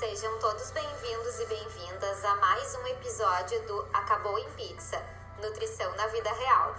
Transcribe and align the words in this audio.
Sejam 0.00 0.38
todos 0.38 0.70
bem-vindos 0.70 1.40
e 1.40 1.46
bem-vindas 1.46 2.24
a 2.24 2.36
mais 2.36 2.74
um 2.74 2.86
episódio 2.86 3.66
do 3.66 3.82
Acabou 3.92 4.38
em 4.38 4.48
Pizza 4.52 4.96
Nutrição 5.42 5.94
na 5.94 6.06
Vida 6.06 6.30
Real. 6.32 6.74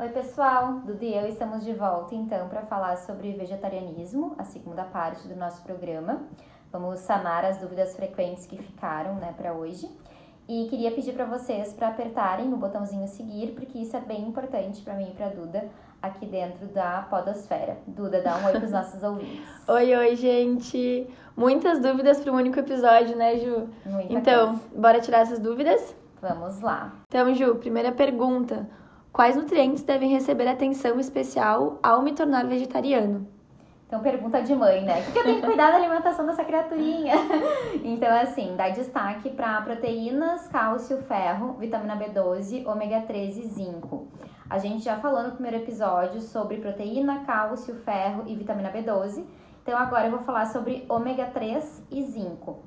Oi, 0.00 0.08
pessoal! 0.08 0.80
Dudu 0.80 1.04
e 1.04 1.14
eu 1.14 1.28
estamos 1.28 1.62
de 1.62 1.72
volta 1.74 2.12
então 2.12 2.48
para 2.48 2.62
falar 2.62 2.96
sobre 2.96 3.34
vegetarianismo, 3.34 4.34
a 4.36 4.42
segunda 4.42 4.82
parte 4.82 5.28
do 5.28 5.36
nosso 5.36 5.62
programa. 5.62 6.24
Vamos 6.72 6.98
sanar 6.98 7.44
as 7.44 7.58
dúvidas 7.58 7.94
frequentes 7.94 8.46
que 8.46 8.58
ficaram 8.58 9.14
né, 9.14 9.32
para 9.36 9.52
hoje. 9.52 9.88
E 10.48 10.66
queria 10.68 10.90
pedir 10.90 11.14
para 11.14 11.24
vocês 11.24 11.72
para 11.72 11.86
apertarem 11.86 12.52
o 12.52 12.56
botãozinho 12.56 13.06
seguir, 13.06 13.52
porque 13.52 13.78
isso 13.78 13.96
é 13.96 14.00
bem 14.00 14.22
importante 14.22 14.82
para 14.82 14.94
mim 14.94 15.10
e 15.10 15.14
para 15.14 15.28
Duda 15.28 15.70
aqui 16.04 16.26
dentro 16.26 16.66
da 16.66 17.06
Podosfera. 17.08 17.78
Duda, 17.86 18.20
dá 18.20 18.36
um 18.36 18.44
oi 18.46 18.52
para 18.52 18.64
os 18.64 18.70
nossos 18.70 19.02
ouvintes. 19.02 19.48
Oi, 19.66 19.96
oi, 19.96 20.16
gente! 20.16 21.08
Muitas 21.36 21.80
dúvidas 21.80 22.20
para 22.20 22.32
um 22.32 22.36
único 22.36 22.58
episódio, 22.58 23.16
né, 23.16 23.36
Ju? 23.38 23.68
Muita 23.86 24.12
então, 24.12 24.48
coisa. 24.48 24.62
bora 24.76 25.00
tirar 25.00 25.20
essas 25.20 25.38
dúvidas? 25.38 25.96
Vamos 26.20 26.60
lá. 26.60 26.92
Então, 27.08 27.34
Ju, 27.34 27.54
primeira 27.56 27.90
pergunta. 27.90 28.68
Quais 29.12 29.36
nutrientes 29.36 29.82
devem 29.82 30.10
receber 30.10 30.46
atenção 30.48 30.98
especial 30.98 31.78
ao 31.82 32.02
me 32.02 32.12
tornar 32.12 32.46
vegetariano? 32.46 33.26
Então, 33.94 34.02
pergunta 34.02 34.42
de 34.42 34.52
mãe, 34.56 34.82
né? 34.82 35.06
O 35.08 35.12
que 35.12 35.18
eu 35.20 35.22
tenho 35.22 35.40
que 35.40 35.46
cuidar 35.46 35.70
da 35.70 35.76
alimentação 35.76 36.26
dessa 36.26 36.44
criaturinha? 36.44 37.14
Então, 37.84 38.12
assim, 38.12 38.56
dá 38.56 38.68
destaque 38.68 39.30
para 39.30 39.60
proteínas, 39.62 40.48
cálcio, 40.48 41.00
ferro, 41.02 41.52
vitamina 41.60 41.96
B12, 41.96 42.66
ômega 42.66 43.02
3 43.02 43.36
e 43.36 43.46
zinco. 43.46 44.08
A 44.50 44.58
gente 44.58 44.82
já 44.82 44.96
falou 44.96 45.22
no 45.22 45.30
primeiro 45.30 45.58
episódio 45.58 46.20
sobre 46.20 46.56
proteína, 46.56 47.24
cálcio, 47.24 47.76
ferro 47.84 48.24
e 48.26 48.34
vitamina 48.34 48.72
B12. 48.72 49.24
Então, 49.62 49.78
agora 49.78 50.06
eu 50.06 50.10
vou 50.10 50.20
falar 50.20 50.46
sobre 50.46 50.84
ômega 50.88 51.26
3 51.26 51.84
e 51.88 52.02
zinco. 52.02 52.64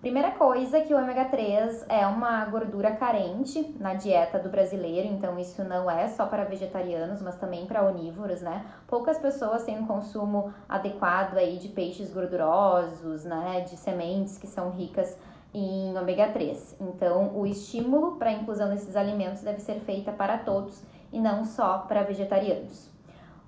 Primeira 0.00 0.30
coisa 0.30 0.80
que 0.80 0.94
o 0.94 0.96
ômega 0.96 1.26
3 1.26 1.84
é 1.86 2.06
uma 2.06 2.42
gordura 2.46 2.90
carente 2.92 3.76
na 3.78 3.92
dieta 3.92 4.38
do 4.38 4.48
brasileiro, 4.48 5.06
então 5.06 5.38
isso 5.38 5.62
não 5.62 5.90
é 5.90 6.08
só 6.08 6.24
para 6.24 6.44
vegetarianos, 6.44 7.20
mas 7.20 7.36
também 7.36 7.66
para 7.66 7.84
onívoros, 7.84 8.40
né? 8.40 8.64
Poucas 8.86 9.18
pessoas 9.18 9.62
têm 9.64 9.78
um 9.78 9.86
consumo 9.86 10.54
adequado 10.66 11.36
aí 11.36 11.58
de 11.58 11.68
peixes 11.68 12.10
gordurosos, 12.10 13.26
né, 13.26 13.60
de 13.68 13.76
sementes 13.76 14.38
que 14.38 14.46
são 14.46 14.70
ricas 14.70 15.18
em 15.52 15.94
ômega 15.94 16.28
3. 16.28 16.76
Então, 16.80 17.36
o 17.36 17.46
estímulo 17.46 18.16
para 18.16 18.30
a 18.30 18.32
inclusão 18.32 18.70
desses 18.70 18.96
alimentos 18.96 19.42
deve 19.42 19.60
ser 19.60 19.80
feita 19.80 20.10
para 20.10 20.38
todos 20.38 20.82
e 21.12 21.20
não 21.20 21.44
só 21.44 21.76
para 21.80 22.04
vegetarianos. 22.04 22.88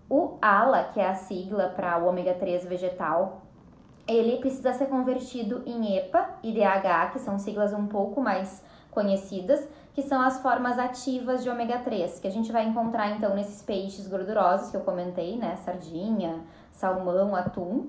O 0.07 0.37
ALA, 0.43 0.85
que 0.93 1.01
é 1.01 1.09
a 1.09 1.15
sigla 1.15 1.69
para 1.69 1.97
o 1.97 2.07
ômega 2.07 2.35
3 2.35 2.67
vegetal, 2.67 3.42
ele 4.07 4.39
precisa 4.39 4.73
ser 4.73 4.87
convertido 4.87 5.63
em 5.67 5.97
EPA 5.97 6.31
e 6.43 6.53
DHA, 6.53 7.11
que 7.13 7.19
são 7.19 7.39
siglas 7.39 7.73
um 7.73 7.87
pouco 7.87 8.21
mais 8.21 8.65
conhecidas, 8.91 9.67
que 9.95 10.03
são 10.03 10.21
as 10.21 10.41
formas 10.41 10.79
ativas 10.79 11.43
de 11.43 11.51
ômega 11.51 11.79
3, 11.79 12.19
que 12.19 12.27
a 12.27 12.31
gente 12.31 12.51
vai 12.51 12.65
encontrar 12.65 13.11
então 13.11 13.35
nesses 13.35 13.63
peixes 13.63 14.07
gordurosos 14.07 14.71
que 14.71 14.77
eu 14.77 14.83
comentei, 14.83 15.37
né? 15.37 15.57
Sardinha, 15.57 16.41
salmão, 16.71 17.35
atum, 17.35 17.87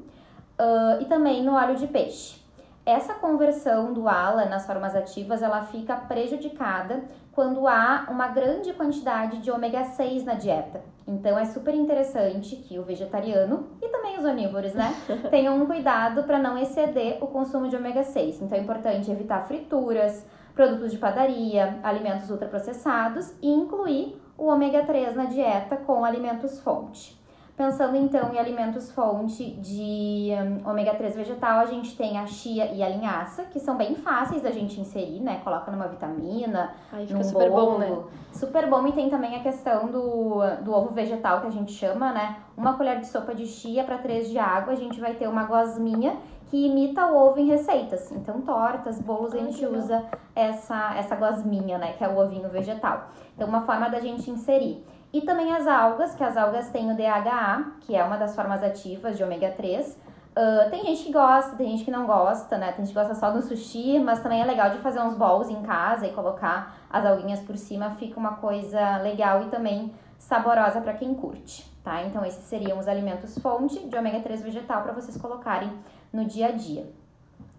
uh, 0.60 1.02
e 1.02 1.06
também 1.06 1.44
no 1.44 1.54
óleo 1.54 1.76
de 1.76 1.88
peixe. 1.88 2.43
Essa 2.86 3.14
conversão 3.14 3.94
do 3.94 4.10
ALA 4.10 4.44
nas 4.44 4.66
formas 4.66 4.94
ativas, 4.94 5.42
ela 5.42 5.64
fica 5.64 5.96
prejudicada 5.96 7.06
quando 7.32 7.66
há 7.66 8.08
uma 8.10 8.28
grande 8.28 8.74
quantidade 8.74 9.38
de 9.38 9.50
ômega 9.50 9.86
6 9.86 10.26
na 10.26 10.34
dieta. 10.34 10.82
Então 11.08 11.38
é 11.38 11.46
super 11.46 11.74
interessante 11.74 12.58
que 12.58 12.78
o 12.78 12.84
vegetariano 12.84 13.70
e 13.82 13.88
também 13.88 14.20
os 14.20 14.26
onívoros, 14.26 14.74
né, 14.74 14.94
tenham 15.32 15.56
um 15.56 15.66
cuidado 15.66 16.24
para 16.24 16.40
não 16.40 16.58
exceder 16.58 17.24
o 17.24 17.28
consumo 17.28 17.70
de 17.70 17.76
ômega 17.78 18.04
6. 18.04 18.42
Então 18.42 18.58
é 18.58 18.62
importante 18.62 19.10
evitar 19.10 19.48
frituras, 19.48 20.26
produtos 20.54 20.92
de 20.92 20.98
padaria, 20.98 21.80
alimentos 21.84 22.30
ultraprocessados 22.30 23.34
e 23.42 23.50
incluir 23.50 24.22
o 24.38 24.48
ômega 24.48 24.84
3 24.84 25.16
na 25.16 25.26
dieta 25.26 25.78
com 25.78 26.04
alimentos 26.04 26.60
fonte. 26.60 27.23
Pensando 27.56 27.96
então 27.96 28.34
em 28.34 28.40
alimentos 28.40 28.92
fonte 28.92 29.52
de 29.52 30.32
um, 30.32 30.68
ômega 30.68 30.96
3 30.96 31.16
vegetal, 31.16 31.60
a 31.60 31.66
gente 31.66 31.96
tem 31.96 32.18
a 32.18 32.26
chia 32.26 32.66
e 32.74 32.82
a 32.82 32.90
linhaça, 32.90 33.44
que 33.44 33.60
são 33.60 33.78
bem 33.78 33.94
fáceis 33.94 34.42
da 34.42 34.50
gente 34.50 34.82
inserir, 34.82 35.20
né? 35.20 35.40
Coloca 35.44 35.70
numa 35.70 35.88
vitamina, 35.88 36.74
Aí 36.92 37.06
fica 37.06 37.20
num 37.20 37.24
super 37.24 37.52
bolo. 37.52 37.74
bom, 37.74 37.78
né? 37.78 38.04
Super 38.32 38.68
bom. 38.68 38.88
E 38.88 38.92
tem 38.92 39.08
também 39.08 39.36
a 39.36 39.44
questão 39.44 39.86
do, 39.86 40.40
do 40.64 40.74
ovo 40.74 40.90
vegetal, 40.96 41.42
que 41.42 41.48
a 41.48 41.52
gente 41.52 41.72
chama, 41.72 42.12
né? 42.12 42.38
Uma 42.58 42.74
colher 42.74 43.00
de 43.00 43.06
sopa 43.06 43.36
de 43.36 43.46
chia 43.46 43.84
para 43.84 44.00
três 44.00 44.32
de 44.32 44.40
água, 44.40 44.74
a 44.74 44.76
gente 44.76 45.00
vai 45.00 45.14
ter 45.14 45.28
uma 45.28 45.44
gosminha 45.44 46.18
que 46.54 46.66
imita 46.66 47.06
o 47.06 47.16
ovo 47.16 47.40
em 47.40 47.48
receitas. 47.48 48.12
Então, 48.12 48.42
tortas, 48.42 49.00
bolos, 49.00 49.34
a 49.34 49.38
gente 49.38 49.64
usa 49.64 50.04
essa, 50.36 50.96
essa 50.96 51.16
gosminha, 51.16 51.78
né? 51.78 51.94
Que 51.94 52.04
é 52.04 52.10
o 52.10 52.18
ovinho 52.18 52.50
vegetal. 52.50 53.10
Então, 53.36 53.48
uma 53.48 53.62
forma 53.62 53.90
da 53.90 54.00
gente 54.00 54.30
inserir. 54.32 54.84
E 55.14 55.22
também 55.22 55.54
as 55.54 55.68
algas, 55.68 56.16
que 56.16 56.24
as 56.24 56.36
algas 56.36 56.70
têm 56.72 56.92
o 56.92 56.98
DHA, 56.98 57.74
que 57.82 57.96
é 57.96 58.04
uma 58.04 58.18
das 58.18 58.36
formas 58.36 58.64
ativas 58.64 59.16
de 59.16 59.24
ômega 59.24 59.52
3. 59.52 59.98
Ah, 60.36 60.68
tem 60.70 60.84
gente 60.84 61.04
que 61.04 61.12
gosta, 61.12 61.56
tem 61.56 61.70
gente 61.70 61.86
que 61.86 61.92
não 61.92 62.06
gosta, 62.06 62.58
né? 62.58 62.72
Tem 62.72 62.84
gente 62.84 62.94
que 62.94 63.00
gosta 63.00 63.14
só 63.14 63.32
do 63.32 63.42
sushi, 63.42 64.00
mas 64.00 64.20
também 64.22 64.42
é 64.42 64.46
legal 64.46 64.72
de 64.72 64.80
fazer 64.80 65.00
uns 65.00 65.16
bowls 65.16 65.50
em 65.50 65.62
casa 65.62 66.08
e 66.08 66.14
colocar 66.14 66.78
as 66.90 67.06
alguinhas 67.06 67.40
por 67.42 67.58
cima, 67.58 67.92
fica 67.92 68.20
uma 68.20 68.36
coisa 68.36 68.98
legal 68.98 69.44
e 69.44 69.50
também 69.50 69.94
saborosa 70.18 70.82
para 70.82 70.94
quem 70.94 71.14
curte, 71.14 71.70
tá? 71.84 72.02
Então 72.04 72.26
esses 72.26 72.46
seriam 72.46 72.80
os 72.80 72.88
alimentos 72.88 73.38
fonte 73.40 73.88
de 73.88 73.96
ômega 73.96 74.22
3 74.22 74.42
vegetal 74.42 74.82
para 74.82 74.94
vocês 74.94 75.18
colocarem 75.18 75.72
no 76.12 76.26
dia 76.26 76.48
a 76.48 76.52
dia. 76.52 76.92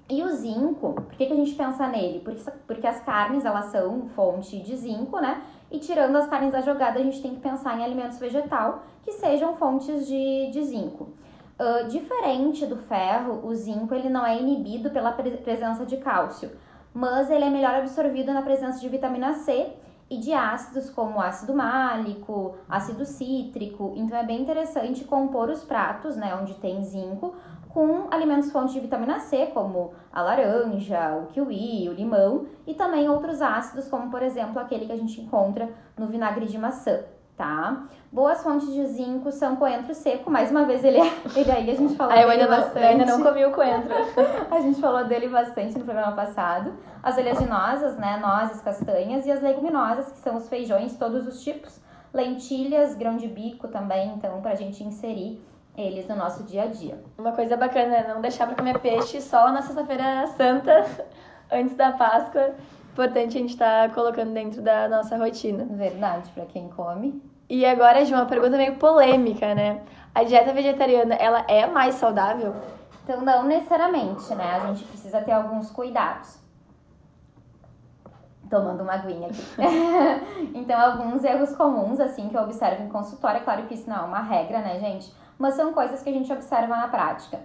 E 0.08 0.22
o 0.22 0.28
zinco, 0.28 0.92
por 0.92 1.12
que, 1.12 1.26
que 1.26 1.32
a 1.32 1.36
gente 1.36 1.54
pensa 1.54 1.86
nele? 1.86 2.20
Porque, 2.20 2.50
porque 2.66 2.86
as 2.86 3.00
carnes, 3.00 3.44
elas 3.44 3.66
são 3.66 4.06
fonte 4.08 4.60
de 4.60 4.76
zinco, 4.76 5.18
né? 5.18 5.42
E 5.74 5.78
tirando 5.80 6.14
as 6.14 6.28
carnes 6.28 6.52
da 6.52 6.60
jogada, 6.60 7.00
a 7.00 7.02
gente 7.02 7.20
tem 7.20 7.34
que 7.34 7.40
pensar 7.40 7.76
em 7.76 7.84
alimentos 7.84 8.16
vegetal 8.16 8.84
que 9.02 9.10
sejam 9.10 9.56
fontes 9.56 10.06
de, 10.06 10.48
de 10.52 10.62
zinco. 10.62 11.08
Ah, 11.58 11.82
diferente 11.82 12.64
do 12.64 12.76
ferro, 12.76 13.44
o 13.44 13.52
zinco 13.56 13.92
ele 13.92 14.08
não 14.08 14.24
é 14.24 14.38
inibido 14.38 14.90
pela 14.90 15.10
pre- 15.10 15.32
presença 15.38 15.84
de 15.84 15.96
cálcio, 15.96 16.52
mas 16.92 17.28
ele 17.28 17.44
é 17.44 17.50
melhor 17.50 17.74
absorvido 17.74 18.32
na 18.32 18.42
presença 18.42 18.78
de 18.78 18.88
vitamina 18.88 19.34
C 19.34 19.72
e 20.10 20.18
de 20.18 20.32
ácidos 20.32 20.90
como 20.90 21.20
ácido 21.20 21.54
málico, 21.54 22.56
ácido 22.68 23.04
cítrico. 23.04 23.92
Então 23.96 24.16
é 24.16 24.24
bem 24.24 24.42
interessante 24.42 25.04
compor 25.04 25.48
os 25.48 25.64
pratos, 25.64 26.16
né, 26.16 26.34
onde 26.34 26.54
tem 26.54 26.82
zinco, 26.82 27.34
com 27.68 28.06
alimentos 28.10 28.52
fontes 28.52 28.72
de 28.72 28.80
vitamina 28.80 29.18
C, 29.18 29.46
como 29.46 29.92
a 30.12 30.22
laranja, 30.22 31.16
o 31.16 31.26
kiwi, 31.26 31.88
o 31.88 31.92
limão, 31.92 32.46
e 32.64 32.72
também 32.72 33.08
outros 33.08 33.42
ácidos, 33.42 33.88
como 33.88 34.10
por 34.10 34.22
exemplo 34.22 34.60
aquele 34.60 34.86
que 34.86 34.92
a 34.92 34.96
gente 34.96 35.20
encontra 35.20 35.68
no 35.98 36.06
vinagre 36.06 36.46
de 36.46 36.56
maçã, 36.56 37.00
tá? 37.36 37.84
Boas 38.12 38.42
fontes 38.42 38.72
de 38.72 38.86
zinco 38.86 39.32
são 39.32 39.56
coentro 39.56 39.92
seco, 39.92 40.30
mais 40.30 40.50
uma 40.50 40.64
vez 40.64 40.84
ele, 40.84 40.98
ele 41.34 41.50
aí 41.50 41.70
a 41.70 41.74
gente 41.74 41.96
falou 41.96 42.12
Ah, 42.12 42.22
eu 42.22 42.30
ainda 42.30 42.46
não, 42.46 42.56
bastante. 42.58 42.78
eu 42.84 42.88
ainda 42.88 43.06
não 43.06 43.22
comi 43.22 43.44
o 43.44 43.50
coentro. 43.50 43.92
A 44.50 44.60
gente 44.60 44.80
falou 44.80 45.04
dele 45.04 45.28
bastante 45.28 45.76
no 45.76 45.84
programa 45.84 46.12
passado. 46.12 46.72
As 47.02 47.18
oleaginosas, 47.18 47.96
né, 47.96 48.16
nozes, 48.18 48.60
castanhas 48.60 49.26
e 49.26 49.32
as 49.32 49.42
leguminosas, 49.42 50.12
que 50.12 50.18
são 50.18 50.36
os 50.36 50.48
feijões, 50.48 50.96
todos 50.96 51.26
os 51.26 51.42
tipos, 51.42 51.80
lentilhas, 52.12 52.94
grão 52.94 53.16
de 53.16 53.26
bico 53.26 53.66
também, 53.68 54.10
então 54.14 54.40
pra 54.40 54.54
gente 54.54 54.84
inserir 54.84 55.42
eles 55.76 56.06
no 56.06 56.14
nosso 56.14 56.44
dia 56.44 56.62
a 56.62 56.66
dia. 56.66 57.02
Uma 57.18 57.32
coisa 57.32 57.56
bacana 57.56 57.96
é 57.96 58.14
não 58.14 58.20
deixar 58.20 58.46
pra 58.46 58.54
comer 58.54 58.78
peixe 58.78 59.20
só 59.20 59.50
na 59.50 59.60
sexta-feira 59.60 60.24
santa, 60.36 60.86
antes 61.50 61.74
da 61.74 61.90
Páscoa. 61.90 62.54
Importante 62.94 63.36
a 63.36 63.40
gente 63.40 63.50
estar 63.50 63.92
colocando 63.92 64.32
dentro 64.32 64.62
da 64.62 64.88
nossa 64.88 65.16
rotina. 65.16 65.66
Verdade, 65.68 66.30
pra 66.30 66.46
quem 66.46 66.68
come. 66.68 67.20
E 67.50 67.66
agora, 67.66 68.04
Ju, 68.04 68.14
uma 68.14 68.24
pergunta 68.24 68.56
meio 68.56 68.76
polêmica, 68.76 69.52
né? 69.52 69.82
A 70.14 70.22
dieta 70.22 70.52
vegetariana, 70.52 71.16
ela 71.16 71.44
é 71.48 71.66
mais 71.66 71.96
saudável? 71.96 72.54
Então, 73.02 73.20
não 73.20 73.42
necessariamente, 73.46 74.32
né? 74.36 74.44
A 74.44 74.66
gente 74.68 74.84
precisa 74.84 75.20
ter 75.22 75.32
alguns 75.32 75.72
cuidados. 75.72 76.38
Tomando 78.48 78.84
uma 78.84 78.92
aguinha 78.92 79.26
aqui. 79.26 79.44
então, 80.54 80.80
alguns 80.80 81.24
erros 81.24 81.52
comuns, 81.56 81.98
assim, 81.98 82.28
que 82.28 82.36
eu 82.36 82.42
observo 82.42 82.84
em 82.84 82.88
consultório. 82.88 83.40
É 83.40 83.42
claro 83.42 83.64
que 83.64 83.74
isso 83.74 83.90
não 83.90 83.96
é 83.96 84.02
uma 84.02 84.20
regra, 84.20 84.60
né, 84.60 84.78
gente? 84.78 85.12
Mas 85.36 85.54
são 85.54 85.72
coisas 85.72 86.00
que 86.00 86.10
a 86.10 86.12
gente 86.12 86.32
observa 86.32 86.76
na 86.76 86.86
prática. 86.86 87.40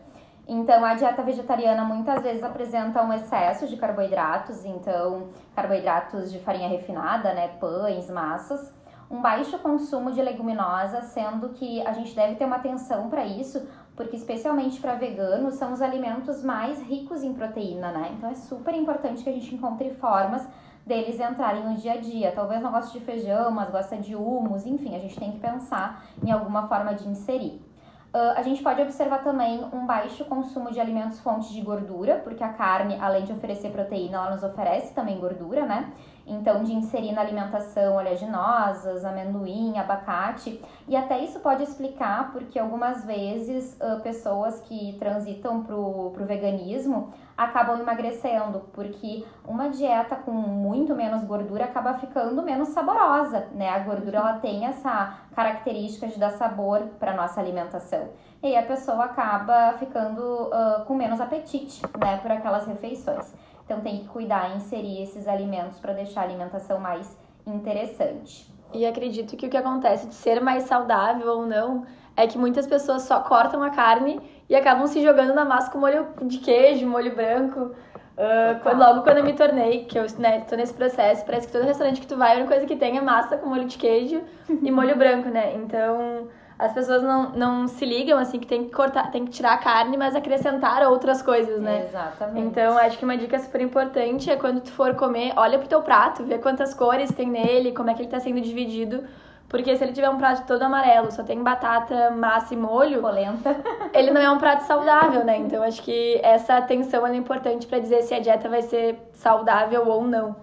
Então, 0.51 0.84
a 0.84 0.96
dieta 0.96 1.22
vegetariana 1.22 1.86
muitas 1.86 2.24
vezes 2.24 2.44
apresenta 2.44 3.04
um 3.04 3.13
excesso 3.13 3.68
de 3.68 3.78
carboidratos, 3.78 4.66
então, 4.66 5.28
carboidratos 5.56 6.31
de 6.31 6.40
farinha 6.40 6.68
refinada, 6.68 7.31
né, 7.34 7.50
pães, 7.60 8.10
massas, 8.10 8.74
um 9.12 9.22
baixo 9.22 9.60
consumo 9.60 10.12
de 10.12 10.24
leguminosas, 10.24 11.06
sendo 11.06 11.50
que 11.50 11.86
a 11.86 11.94
gente 11.94 12.16
deve 12.16 12.34
ter 12.34 12.46
uma 12.46 12.56
atenção 12.56 13.12
para 13.12 13.28
isso, 13.28 13.63
porque 13.96 14.16
especialmente 14.16 14.81
para 14.81 14.96
veganos 14.96 15.54
são 15.54 15.72
os 15.72 15.84
alimentos 15.84 16.44
mais 16.44 16.81
ricos 16.81 17.22
em 17.22 17.31
proteína, 17.31 17.92
né? 17.92 18.16
Então 18.18 18.31
é 18.31 18.34
super 18.36 18.74
importante 18.74 19.24
que 19.24 19.30
a 19.30 19.34
gente 19.34 19.54
encontre 19.54 19.94
formas 19.95 20.48
deles 20.84 21.19
entrarem 21.19 21.63
no 21.63 21.75
dia 21.75 21.94
a 21.94 21.98
dia. 21.98 22.31
Talvez 22.31 22.60
não 22.60 22.72
goste 22.72 22.98
de 22.98 23.06
feijão, 23.06 23.52
mas 23.52 23.69
gosta 23.69 23.98
de 23.98 24.16
humus, 24.16 24.66
enfim, 24.66 24.95
a 24.95 25.00
gente 25.00 25.19
tem 25.19 25.31
que 25.31 25.40
pensar 25.40 26.04
em 26.24 26.31
alguma 26.31 26.68
forma 26.68 26.95
de 26.95 27.07
inserir. 27.07 27.69
Uh, 28.12 28.34
a 28.36 28.42
gente 28.42 28.64
pode 28.64 28.82
observar 28.82 29.24
também 29.24 29.64
um 29.72 29.86
baixo 29.86 30.26
consumo 30.26 30.72
de 30.72 30.80
alimentos 30.80 31.20
fontes 31.20 31.50
de 31.50 31.62
gordura, 31.62 32.16
porque 32.16 32.44
a 32.44 32.50
carne, 32.50 32.98
além 33.00 33.24
de 33.24 33.32
oferecer 33.32 33.72
proteína, 33.72 34.18
ela 34.18 34.32
nos 34.32 34.42
oferece 34.42 34.96
também 34.96 35.20
gordura, 35.20 35.64
né? 35.68 35.94
Então, 36.26 36.64
de 36.64 36.74
inserir 36.74 37.12
na 37.12 37.22
alimentação 37.22 37.98
oleaginosas, 37.98 39.06
amendoim, 39.06 39.78
abacate. 39.78 40.60
E 40.88 40.96
até 40.96 41.20
isso 41.20 41.40
pode 41.40 41.62
explicar 41.62 42.32
porque 42.32 42.58
algumas 42.58 43.06
vezes 43.06 43.78
uh, 43.80 44.00
pessoas 44.02 44.60
que 44.62 44.96
transitam 44.98 45.64
pro, 45.64 46.10
pro 46.12 46.26
veganismo 46.26 47.14
acabam 47.40 47.80
emagrecendo, 47.80 48.66
porque 48.74 49.26
uma 49.48 49.70
dieta 49.70 50.18
com 50.18 50.32
muito 50.32 50.94
menos 50.94 51.24
gordura 51.24 51.64
acaba 51.64 51.94
ficando 51.94 52.44
menos 52.44 52.68
saborosa, 52.70 53.48
né? 53.54 53.70
A 53.70 53.80
gordura 53.80 54.18
ela 54.18 54.34
tem 54.40 54.66
essa 54.66 55.18
característica 55.34 56.08
de 56.08 56.20
dar 56.20 56.32
sabor 56.32 56.82
para 57.00 57.14
nossa 57.14 57.40
alimentação. 57.40 58.10
E 58.44 58.48
aí 58.48 58.58
a 58.58 58.64
pessoa 58.64 59.06
acaba 59.06 59.74
ficando 59.78 60.22
uh, 60.22 60.84
com 60.86 60.94
menos 60.96 61.22
apetite, 61.22 61.82
né, 61.98 62.18
por 62.18 62.30
aquelas 62.30 62.68
refeições. 62.68 63.34
Então 63.64 63.80
tem 63.80 64.00
que 64.00 64.08
cuidar 64.10 64.52
e 64.52 64.58
inserir 64.58 65.02
esses 65.02 65.26
alimentos 65.26 65.80
para 65.80 65.94
deixar 65.94 66.22
a 66.22 66.24
alimentação 66.26 66.78
mais 66.78 67.18
interessante. 67.48 68.54
E 68.74 68.86
acredito 68.86 69.38
que 69.38 69.48
o 69.48 69.50
que 69.50 69.58
acontece 69.58 70.08
de 70.08 70.14
ser 70.14 70.42
mais 70.42 70.64
saudável 70.64 71.28
ou 71.30 71.46
não 71.46 71.86
é 72.18 72.28
que 72.28 72.38
muitas 72.38 72.68
pessoas 72.68 73.04
só 73.04 73.22
cortam 73.22 73.64
a 73.64 73.70
carne 73.70 74.20
e 74.50 74.56
acabam 74.56 74.88
se 74.88 75.01
jogando 75.01 75.34
na 75.34 75.46
massa 75.46 75.69
com 75.69 75.78
molho 75.78 76.07
de 76.24 76.40
queijo, 76.40 76.88
molho 76.88 77.16
branco. 77.16 77.72
Uh, 78.18 78.60
quando, 78.62 78.80
logo 78.80 79.01
quando 79.04 79.19
eu 79.19 79.24
me 79.24 79.34
tornei, 79.34 79.86
que 79.86 79.98
eu 79.98 80.06
né, 80.18 80.42
tô 80.42 80.56
nesse 80.57 80.74
processo, 80.74 81.24
parece 81.25 81.48
que 81.48 81.54
todo 81.54 81.63
restaurante 81.63 82.01
que 82.01 82.07
tu 82.07 82.18
vai, 82.18 82.34
a 82.34 82.36
única 82.36 82.50
coisa 82.50 82.66
que 82.66 82.75
tem 82.75 82.98
é 82.98 83.01
massa 83.01 83.38
com 83.38 83.48
molho 83.48 83.66
de 83.66 83.78
queijo 83.78 84.22
e 84.50 84.72
molho 84.72 84.98
branco, 84.98 85.30
né? 85.30 85.56
Então, 85.56 86.28
as 86.57 86.74
pessoas 86.74 87.01
não, 87.01 87.30
não 87.30 87.68
se 87.68 87.86
ligam, 87.86 88.19
assim, 88.19 88.38
que 88.40 88.48
tem 88.48 88.66
que 88.66 88.72
cortar, 88.72 89.10
tem 89.12 89.24
que 89.24 89.31
tirar 89.31 89.54
a 89.54 89.57
carne, 89.57 89.96
mas 89.96 90.16
acrescentar 90.16 90.84
outras 90.90 91.22
coisas, 91.22 91.62
né? 91.62 91.86
Exatamente. 91.88 92.45
Então, 92.45 92.78
acho 92.78 92.98
que 92.98 93.06
uma 93.06 93.16
dica 93.16 93.40
super 93.40 93.62
importante 93.62 94.30
é 94.30 94.36
quando 94.36 94.60
tu 94.60 94.72
for 94.72 94.95
comer, 94.95 95.31
olha 95.38 95.57
pro 95.57 95.69
teu 95.69 95.81
prato, 95.81 96.25
vê 96.25 96.40
quantas 96.40 96.74
cores 96.74 97.13
tem 97.13 97.30
nele, 97.30 97.72
como 97.72 97.90
é 97.90 97.94
que 97.94 98.02
ele 98.02 98.10
tá 98.10 98.19
sendo 98.19 98.42
dividido 98.42 99.06
porque 99.50 99.75
se 99.75 99.84
ele 99.84 99.94
tiver 99.94 100.10
um 100.10 100.18
prato 100.18 100.46
todo 100.46 100.62
amarelo, 100.62 101.12
só 101.12 101.24
tem 101.24 101.42
batata, 101.42 102.12
massa 102.12 102.54
e 102.54 102.57
molho, 102.57 103.01
polenta, 103.01 103.57
ele 103.94 104.12
não 104.12 104.22
é 104.22 104.30
um 104.30 104.38
prato 104.38 104.62
saudável, 104.63 105.25
né? 105.25 105.38
Então 105.38 105.63
acho 105.63 105.81
que 105.81 106.22
essa 106.24 106.57
atenção 106.57 107.06
é 107.06 107.16
importante 107.16 107.66
para 107.66 107.80
dizer 107.80 108.04
se 108.04 108.13
a 108.13 108.19
dieta 108.19 108.48
vai 108.48 108.62
ser 108.62 109.10
saudável 109.13 109.88
ou 109.88 110.04
não. 110.04 110.36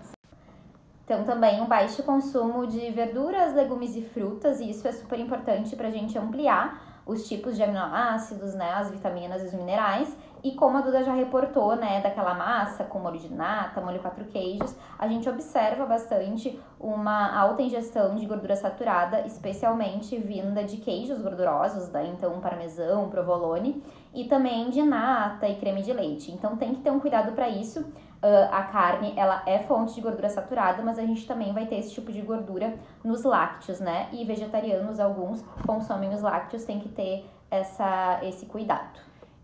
Então, 1.05 1.23
também 1.23 1.61
um 1.61 1.67
baixo 1.67 2.03
consumo 2.03 2.67
de 2.67 2.91
verduras, 2.91 3.55
legumes 3.55 3.95
e 3.95 4.03
frutas, 4.03 4.59
e 4.59 4.69
isso 4.69 4.89
é 4.89 4.91
super 4.91 5.21
importante 5.21 5.77
para 5.77 5.87
a 5.87 5.91
gente 5.91 6.19
ampliar 6.19 6.83
os 7.07 7.29
tipos 7.29 7.57
de 7.57 7.63
aminoácidos, 7.63 8.53
né, 8.55 8.73
as 8.75 8.91
vitaminas 8.91 9.43
e 9.43 9.47
os 9.47 9.55
minerais. 9.55 10.15
E 10.43 10.53
como 10.53 10.77
a 10.77 10.81
Duda 10.81 11.03
já 11.03 11.13
reportou, 11.13 11.75
né, 11.77 12.01
daquela 12.01 12.35
massa 12.35 12.85
com 12.85 12.99
molho 12.99 13.19
de 13.19 13.33
nata, 13.33 13.81
molho 13.81 14.01
quatro 14.01 14.25
queijos, 14.27 14.77
a 14.99 15.09
gente 15.09 15.29
observa 15.29 15.87
bastante 15.87 16.61
uma 16.79 17.37
alta 17.37 17.63
ingestão 17.63 18.15
de 18.15 18.27
gordura 18.27 18.55
saturada, 18.55 19.23
especialmente 19.27 20.19
vinda 20.19 20.63
de 20.63 20.77
queijos 20.79 21.23
gordurosos, 21.23 21.89
né, 21.91 22.07
então 22.13 22.41
parmesão, 22.41 23.09
provolone, 23.09 23.83
e 24.13 24.25
também 24.25 24.71
de 24.71 24.83
nata 24.83 25.49
e 25.49 25.57
creme 25.57 25.83
de 25.83 25.93
leite. 25.93 26.33
Então 26.33 26.57
tem 26.57 26.75
que 26.75 26.81
ter 26.81 26.91
um 26.91 27.01
cuidado 27.01 27.33
para 27.33 27.49
isso. 27.49 27.85
Uh, 28.27 28.49
a 28.51 28.63
carne, 28.63 29.13
ela 29.17 29.41
é 29.47 29.61
fonte 29.61 29.95
de 29.95 30.01
gordura 30.01 30.29
saturada, 30.29 30.83
mas 30.83 30.99
a 30.99 31.03
gente 31.03 31.25
também 31.29 31.53
vai 31.53 31.65
ter 31.67 31.77
esse 31.77 31.93
tipo 31.93 32.11
de 32.11 32.21
gordura 32.23 32.75
nos 33.05 33.23
lácteos, 33.23 33.79
né? 33.79 34.09
E 34.13 34.25
vegetarianos, 34.25 34.99
alguns 34.99 35.43
consomem 35.65 36.13
os 36.13 36.23
lácteos, 36.23 36.65
tem 36.65 36.81
que 36.81 36.89
ter 36.89 37.25
essa, 37.49 38.19
esse 38.25 38.47
cuidado. 38.47 38.99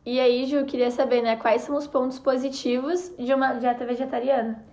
E 0.05 0.19
aí, 0.19 0.47
Ju, 0.47 0.65
queria 0.65 0.91
saber, 0.91 1.23
né, 1.23 1.37
quais 1.37 1.63
são 1.63 1.77
os 1.77 1.87
pontos 1.87 2.19
positivos 2.19 3.15
de 3.17 3.33
uma 3.33 3.53
dieta 3.53 3.85
vegetariana? 3.85 4.65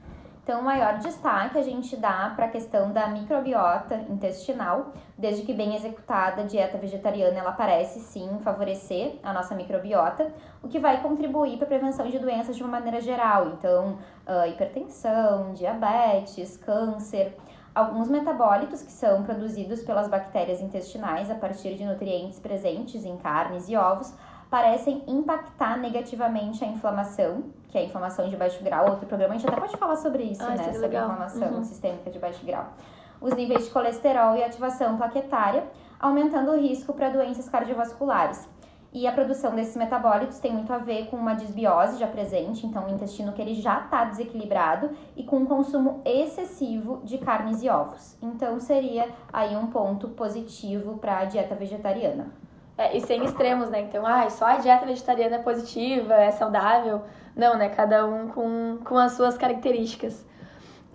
Então, 0.50 0.62
o 0.62 0.64
maior 0.64 0.98
destaque 0.98 1.60
a 1.60 1.62
gente 1.62 1.96
dá 1.96 2.34
para 2.36 2.46
a 2.46 2.50
questão 2.50 2.92
da 2.92 3.06
microbiota 3.06 3.94
intestinal. 4.10 4.94
Desde 5.16 5.44
que 5.44 5.54
bem 5.54 5.76
executada, 5.76 6.42
a 6.42 6.44
dieta 6.44 6.76
vegetariana 6.76 7.38
ela 7.38 7.52
parece 7.52 8.00
sim 8.00 8.40
favorecer 8.42 9.20
a 9.22 9.32
nossa 9.32 9.54
microbiota, 9.54 10.34
o 10.64 10.68
que 10.68 10.80
vai 10.80 11.04
contribuir 11.04 11.58
para 11.58 11.66
a 11.66 11.68
prevenção 11.68 12.10
de 12.10 12.18
doenças 12.18 12.56
de 12.56 12.64
uma 12.64 12.80
maneira 12.80 13.00
geral. 13.00 13.50
Então, 13.50 14.00
uh, 14.26 14.50
hipertensão, 14.50 15.54
diabetes, 15.54 16.58
câncer 16.58 17.38
alguns 17.76 18.10
metabólitos 18.10 18.82
que 18.82 18.92
são 18.92 19.22
produzidos 19.22 19.84
pelas 19.84 20.08
bactérias 20.08 20.62
intestinais 20.62 21.30
a 21.30 21.36
partir 21.36 21.76
de 21.76 21.86
nutrientes 21.86 22.40
presentes 22.40 23.06
em 23.06 23.16
carnes 23.18 23.70
e 23.70 23.76
ovos 23.76 24.12
parecem 24.50 25.04
impactar 25.08 25.78
negativamente 25.78 26.64
a 26.64 26.68
inflamação, 26.68 27.44
que 27.70 27.78
é 27.78 27.82
a 27.82 27.84
inflamação 27.84 28.28
de 28.28 28.36
baixo 28.36 28.64
grau. 28.64 28.90
Outro 28.90 29.06
programa 29.06 29.36
a 29.36 29.38
gente 29.38 29.48
até 29.48 29.60
pode 29.60 29.78
falar 29.78 29.96
sobre 29.96 30.24
isso, 30.24 30.44
ah, 30.44 30.50
né? 30.50 30.64
Sobre 30.64 30.80
legal. 30.80 31.06
inflamação 31.06 31.54
uhum. 31.54 31.64
sistêmica 31.64 32.10
de 32.10 32.18
baixo 32.18 32.46
grau. 32.46 32.74
Os 33.22 33.34
níveis 33.34 33.66
de 33.66 33.72
colesterol 33.72 34.36
e 34.36 34.44
ativação 34.44 34.98
plaquetária, 34.98 35.66
aumentando 36.00 36.52
o 36.52 36.60
risco 36.60 36.94
para 36.94 37.10
doenças 37.10 37.48
cardiovasculares. 37.48 38.48
E 38.92 39.06
a 39.06 39.12
produção 39.12 39.54
desses 39.54 39.76
metabólitos 39.76 40.40
tem 40.40 40.52
muito 40.52 40.74
a 40.74 40.80
ver 40.80 41.08
com 41.10 41.16
uma 41.16 41.36
desbiose 41.36 42.00
já 42.00 42.08
presente, 42.08 42.66
então 42.66 42.88
o 42.88 42.90
intestino 42.90 43.34
que 43.34 43.42
ele 43.42 43.54
já 43.54 43.82
está 43.82 44.04
desequilibrado 44.04 44.90
e 45.16 45.24
com 45.24 45.38
um 45.38 45.46
consumo 45.46 46.02
excessivo 46.04 47.00
de 47.04 47.20
carnes 47.20 47.62
e 47.62 47.70
ovos. 47.70 48.18
Então 48.20 48.60
seria 48.60 49.08
aí 49.32 49.56
um 49.56 49.68
ponto 49.68 50.08
positivo 50.10 50.98
para 50.98 51.20
a 51.20 51.26
dieta 51.26 51.54
vegetariana. 51.54 52.34
É, 52.80 52.96
e 52.96 53.02
sem 53.02 53.26
extremos, 53.26 53.70
né? 53.70 53.82
Então, 53.82 54.06
ah, 54.08 54.30
só 54.30 54.46
a 54.46 54.56
dieta 54.56 54.86
vegetariana 54.86 55.36
é 55.36 55.40
positiva, 55.40 56.14
é 56.14 56.32
saudável. 56.32 57.02
Não, 57.36 57.58
né? 57.58 57.68
Cada 57.68 58.06
um 58.06 58.30
com, 58.30 58.78
com 58.86 58.98
as 58.98 59.12
suas 59.12 59.38
características. 59.38 60.26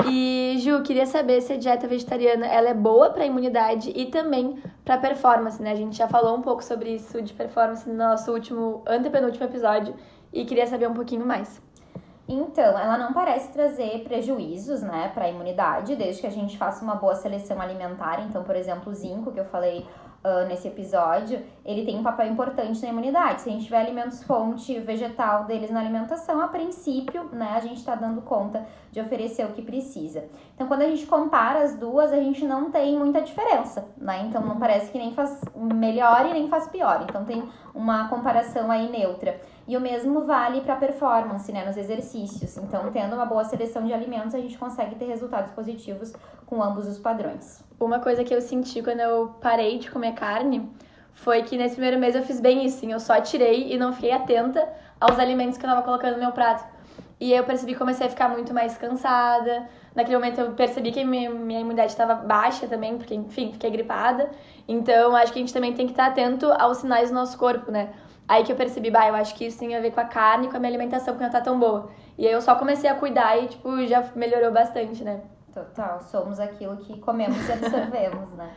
E, 0.07 0.57
Ju, 0.61 0.83
queria 0.83 1.05
saber 1.05 1.43
se 1.43 1.53
a 1.53 1.59
dieta 1.59 1.87
vegetariana 1.87 2.47
ela 2.47 2.71
é 2.71 2.75
boa 2.75 3.11
para 3.11 3.25
a 3.25 3.27
imunidade 3.27 3.93
e 3.95 4.07
também 4.07 4.59
para 4.83 4.97
performance, 4.97 5.63
né? 5.63 5.73
A 5.73 5.75
gente 5.75 5.95
já 5.95 6.09
falou 6.09 6.35
um 6.35 6.41
pouco 6.41 6.65
sobre 6.65 6.89
isso 6.95 7.21
de 7.21 7.35
performance 7.35 7.87
no 7.87 7.95
nosso 7.95 8.33
último, 8.33 8.83
antepenúltimo 8.87 9.45
episódio 9.45 9.95
e 10.33 10.47
queria 10.47 10.67
saber 10.67 10.89
um 10.89 10.95
pouquinho 10.95 11.27
mais. 11.27 11.61
Então, 12.27 12.79
ela 12.79 12.97
não 12.97 13.13
parece 13.13 13.53
trazer 13.53 14.03
prejuízos, 14.05 14.81
né, 14.81 15.11
para 15.13 15.27
a 15.27 15.29
imunidade, 15.29 15.95
desde 15.97 16.23
que 16.23 16.27
a 16.27 16.31
gente 16.31 16.57
faça 16.57 16.83
uma 16.83 16.95
boa 16.95 17.15
seleção 17.15 17.61
alimentar. 17.61 18.23
Então, 18.23 18.43
por 18.43 18.57
exemplo, 18.57 18.91
o 18.91 18.95
zinco 18.95 19.31
que 19.31 19.39
eu 19.39 19.45
falei 19.45 19.87
uh, 20.25 20.49
nesse 20.49 20.67
episódio, 20.67 21.43
ele 21.65 21.85
tem 21.85 21.99
um 21.99 22.03
papel 22.03 22.27
importante 22.27 22.83
na 22.83 22.89
imunidade. 22.89 23.43
Se 23.43 23.49
a 23.49 23.53
gente 23.53 23.65
tiver 23.65 23.81
alimentos 23.81 24.23
fonte 24.23 24.81
vegetal 24.81 25.45
deles 25.45 25.71
na 25.71 25.81
alimentação, 25.81 26.41
a 26.41 26.49
princípio, 26.49 27.29
né, 27.33 27.53
a 27.55 27.61
gente 27.61 27.79
está 27.79 27.95
dando 27.95 28.23
conta 28.23 28.67
de 28.91 29.01
oferecer 29.01 29.45
o 29.45 29.53
que 29.53 29.61
precisa. 29.61 30.25
Então, 30.55 30.67
quando 30.67 30.83
a 30.83 30.89
gente 30.89 31.05
compara 31.07 31.61
as 31.63 31.77
duas, 31.77 32.13
a 32.13 32.17
gente 32.17 32.45
não 32.45 32.71
tem 32.71 32.99
muita 32.99 33.21
diferença, 33.21 33.87
né? 33.99 34.25
Então, 34.29 34.41
não 34.41 34.59
parece 34.59 34.91
que 34.91 34.99
nem 34.99 35.13
faz 35.13 35.41
melhor 35.57 36.27
e 36.27 36.33
nem 36.33 36.49
faz 36.49 36.69
pior. 36.69 37.05
Então, 37.09 37.25
tem 37.25 37.43
uma 37.75 38.09
comparação 38.09 38.71
aí 38.71 38.89
neutra. 38.89 39.41
E 39.67 39.77
o 39.77 39.81
mesmo 39.81 40.25
vale 40.25 40.61
para 40.61 40.77
performance, 40.77 41.51
né, 41.51 41.65
nos 41.65 41.77
exercícios. 41.77 42.57
Então, 42.59 42.93
tendo 42.93 43.15
uma 43.15 43.25
boa 43.25 43.45
seleção 43.45 43.85
de 43.87 43.93
alimentos, 43.95 44.35
a 44.35 44.39
gente 44.39 44.59
consegue 44.59 44.95
ter 44.95 45.07
resultados 45.07 45.53
positivos 45.53 46.13
com 46.45 46.63
ambos 46.63 46.87
os 46.87 46.99
padrões. 46.99 47.65
Uma 47.81 47.99
coisa 47.99 48.23
que 48.23 48.35
eu 48.35 48.43
senti 48.43 48.83
quando 48.83 49.01
eu 49.01 49.35
parei 49.41 49.79
de 49.79 49.91
comer 49.91 50.13
carne 50.13 50.71
foi 51.15 51.43
que 51.43 51.57
nesse 51.57 51.77
primeiro 51.77 51.99
mês 51.99 52.15
eu 52.15 52.23
fiz 52.23 52.41
bem 52.41 52.65
isso, 52.67 52.81
sim. 52.81 52.93
Eu 52.93 53.01
só 53.01 53.21
tirei 53.21 53.73
e 53.73 53.79
não 53.79 53.93
fiquei 53.93 54.13
atenta 54.13 54.69
aos 55.01 55.19
alimentos 55.19 55.57
que 55.57 55.65
eu 55.65 55.69
estava 55.71 55.85
colocando 55.85 56.15
no 56.15 56.21
meu 56.21 56.33
prato. 56.33 56.65
E 57.19 57.33
eu 57.33 57.45
percebi 57.45 57.73
que 57.73 57.79
comecei 57.79 58.07
a 58.07 58.11
ficar 58.11 58.29
muito 58.29 58.53
mais 58.53 58.77
cansada. 58.77 59.67
Naquele 59.95 60.17
momento 60.17 60.41
eu 60.41 60.53
percebi 60.53 60.91
que 60.91 61.05
minha 61.05 61.31
imunidade 61.31 61.93
estava 61.93 62.17
baixa 62.17 62.67
também, 62.67 62.99
porque, 62.99 63.15
enfim, 63.15 63.53
fiquei 63.53 63.71
gripada. 63.71 64.29
Então 64.69 65.15
acho 65.17 65.33
que 65.33 65.39
a 65.39 65.43
gente 65.43 65.55
também 65.55 65.73
tem 65.73 65.87
que 65.87 65.93
estar 65.93 66.07
atento 66.07 66.53
aos 66.59 66.79
sinais 66.79 67.09
do 67.09 67.15
nosso 67.15 67.39
corpo, 67.39 67.71
né? 67.71 67.95
Aí 68.27 68.43
que 68.43 68.53
eu 68.53 68.57
percebi, 68.57 68.91
bah, 68.91 69.09
eu 69.09 69.15
acho 69.15 69.35
que 69.35 69.45
isso 69.45 69.59
tem 69.59 69.77
a 69.77 69.81
ver 69.81 69.91
com 69.91 70.01
a 70.01 70.05
carne 70.05 70.47
e 70.47 70.51
com 70.51 70.57
a 70.57 70.61
minha 70.61 70.71
alimentação, 70.71 71.15
que 71.15 71.23
não 71.23 71.31
tá 71.31 71.41
tão 71.41 71.59
boa. 71.59 71.91
E 72.17 72.27
aí 72.27 72.33
eu 72.33 72.41
só 72.41 72.55
comecei 72.55 72.89
a 72.89 72.95
cuidar 72.95 73.37
e, 73.37 73.49
tipo, 73.49 73.87
já 73.87 74.03
melhorou 74.15 74.51
bastante, 74.51 75.05
né? 75.05 75.21
Total, 75.53 76.01
somos 76.01 76.41
aquilo 76.41 76.77
que 76.79 76.99
comemos 76.99 77.49
e 77.49 77.53
absorvemos, 77.53 78.31
né? 78.33 78.51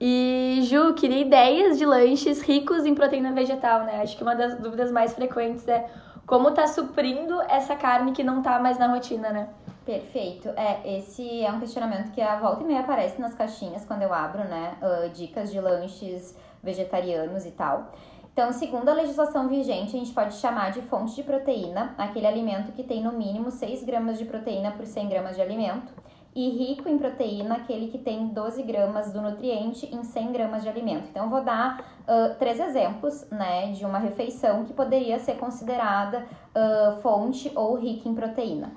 E, 0.00 0.60
Ju, 0.62 0.94
queria 0.94 1.20
ideias 1.20 1.78
de 1.78 1.86
lanches 1.86 2.42
ricos 2.42 2.84
em 2.84 2.94
proteína 2.94 3.32
vegetal, 3.32 3.84
né? 3.84 4.02
Acho 4.02 4.16
que 4.16 4.22
uma 4.22 4.34
das 4.34 4.58
dúvidas 4.58 4.90
mais 4.90 5.14
frequentes 5.14 5.66
é 5.68 5.88
como 6.26 6.50
tá 6.50 6.66
suprindo 6.66 7.40
essa 7.42 7.76
carne 7.76 8.12
que 8.12 8.22
não 8.22 8.42
tá 8.42 8.58
mais 8.58 8.78
na 8.78 8.88
rotina, 8.88 9.30
né? 9.30 9.48
Perfeito. 9.84 10.48
É, 10.50 10.96
esse 10.98 11.44
é 11.44 11.50
um 11.50 11.58
questionamento 11.58 12.12
que 12.12 12.20
a 12.20 12.36
volta 12.36 12.62
e 12.62 12.66
meia 12.66 12.80
aparece 12.80 13.20
nas 13.20 13.34
caixinhas 13.34 13.84
quando 13.84 14.02
eu 14.02 14.12
abro, 14.12 14.44
né? 14.44 14.74
Uh, 14.80 15.08
dicas 15.10 15.50
de 15.50 15.60
lanches 15.60 16.36
vegetarianos 16.62 17.44
e 17.44 17.50
tal. 17.50 17.92
Então, 18.32 18.50
segundo 18.50 18.88
a 18.88 18.94
legislação 18.94 19.46
vigente, 19.46 19.94
a 19.94 19.98
gente 19.98 20.12
pode 20.12 20.34
chamar 20.36 20.72
de 20.72 20.80
fonte 20.80 21.14
de 21.14 21.22
proteína 21.22 21.94
aquele 21.98 22.26
alimento 22.26 22.72
que 22.72 22.82
tem 22.82 23.02
no 23.02 23.12
mínimo 23.12 23.50
6 23.50 23.84
gramas 23.84 24.18
de 24.18 24.24
proteína 24.24 24.70
por 24.70 24.86
100 24.86 25.08
gramas 25.08 25.36
de 25.36 25.42
alimento, 25.42 25.92
e 26.34 26.48
rico 26.48 26.88
em 26.88 26.96
proteína, 26.96 27.56
aquele 27.56 27.88
que 27.88 27.98
tem 27.98 28.28
12 28.28 28.62
gramas 28.62 29.12
do 29.12 29.20
nutriente 29.20 29.86
em 29.94 30.02
100 30.02 30.32
gramas 30.32 30.62
de 30.62 30.68
alimento. 30.70 31.08
Então, 31.10 31.28
vou 31.28 31.42
dar 31.42 31.80
uh, 31.80 32.34
três 32.38 32.58
exemplos 32.58 33.26
né, 33.30 33.70
de 33.72 33.84
uma 33.84 33.98
refeição 33.98 34.64
que 34.64 34.72
poderia 34.72 35.18
ser 35.18 35.34
considerada 35.34 36.26
uh, 36.56 37.00
fonte 37.02 37.52
ou 37.54 37.74
rica 37.74 38.08
em 38.08 38.14
proteína. 38.14 38.72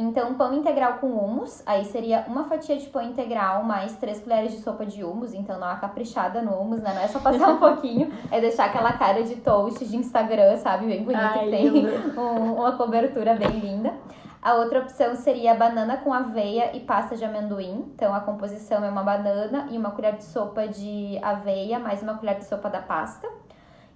Então, 0.00 0.34
pão 0.34 0.52
integral 0.54 0.94
com 0.94 1.08
humus, 1.08 1.62
aí 1.66 1.84
seria 1.84 2.24
uma 2.28 2.44
fatia 2.44 2.76
de 2.76 2.86
pão 2.88 3.02
integral 3.02 3.64
mais 3.64 3.96
três 3.96 4.20
colheres 4.20 4.52
de 4.52 4.58
sopa 4.58 4.86
de 4.86 5.02
humus, 5.02 5.34
então 5.34 5.58
dá 5.58 5.66
uma 5.66 5.76
caprichada 5.76 6.40
no 6.40 6.52
humus, 6.60 6.80
né? 6.80 6.92
Não 6.94 7.02
é 7.02 7.08
só 7.08 7.18
passar 7.18 7.48
um 7.48 7.56
pouquinho, 7.58 8.12
é 8.30 8.40
deixar 8.40 8.66
aquela 8.66 8.92
cara 8.92 9.22
de 9.24 9.36
toast 9.36 9.84
de 9.84 9.96
Instagram, 9.96 10.56
sabe? 10.58 10.86
Bem 10.86 11.02
bonita, 11.04 11.20
que 11.40 11.50
tem 11.50 11.86
um- 12.16 12.54
uma 12.54 12.72
cobertura 12.76 13.34
bem 13.34 13.50
linda. 13.58 13.92
A 14.40 14.54
outra 14.54 14.78
opção 14.78 15.16
seria 15.16 15.52
banana 15.54 15.96
com 15.96 16.14
aveia 16.14 16.74
e 16.76 16.80
pasta 16.80 17.16
de 17.16 17.24
amendoim. 17.24 17.90
Então, 17.92 18.14
a 18.14 18.20
composição 18.20 18.84
é 18.84 18.88
uma 18.88 19.02
banana 19.02 19.66
e 19.70 19.76
uma 19.76 19.90
colher 19.90 20.14
de 20.14 20.22
sopa 20.22 20.68
de 20.68 21.18
aveia, 21.20 21.78
mais 21.80 22.02
uma 22.04 22.14
colher 22.16 22.36
de 22.38 22.44
sopa 22.44 22.70
da 22.70 22.80
pasta. 22.80 23.26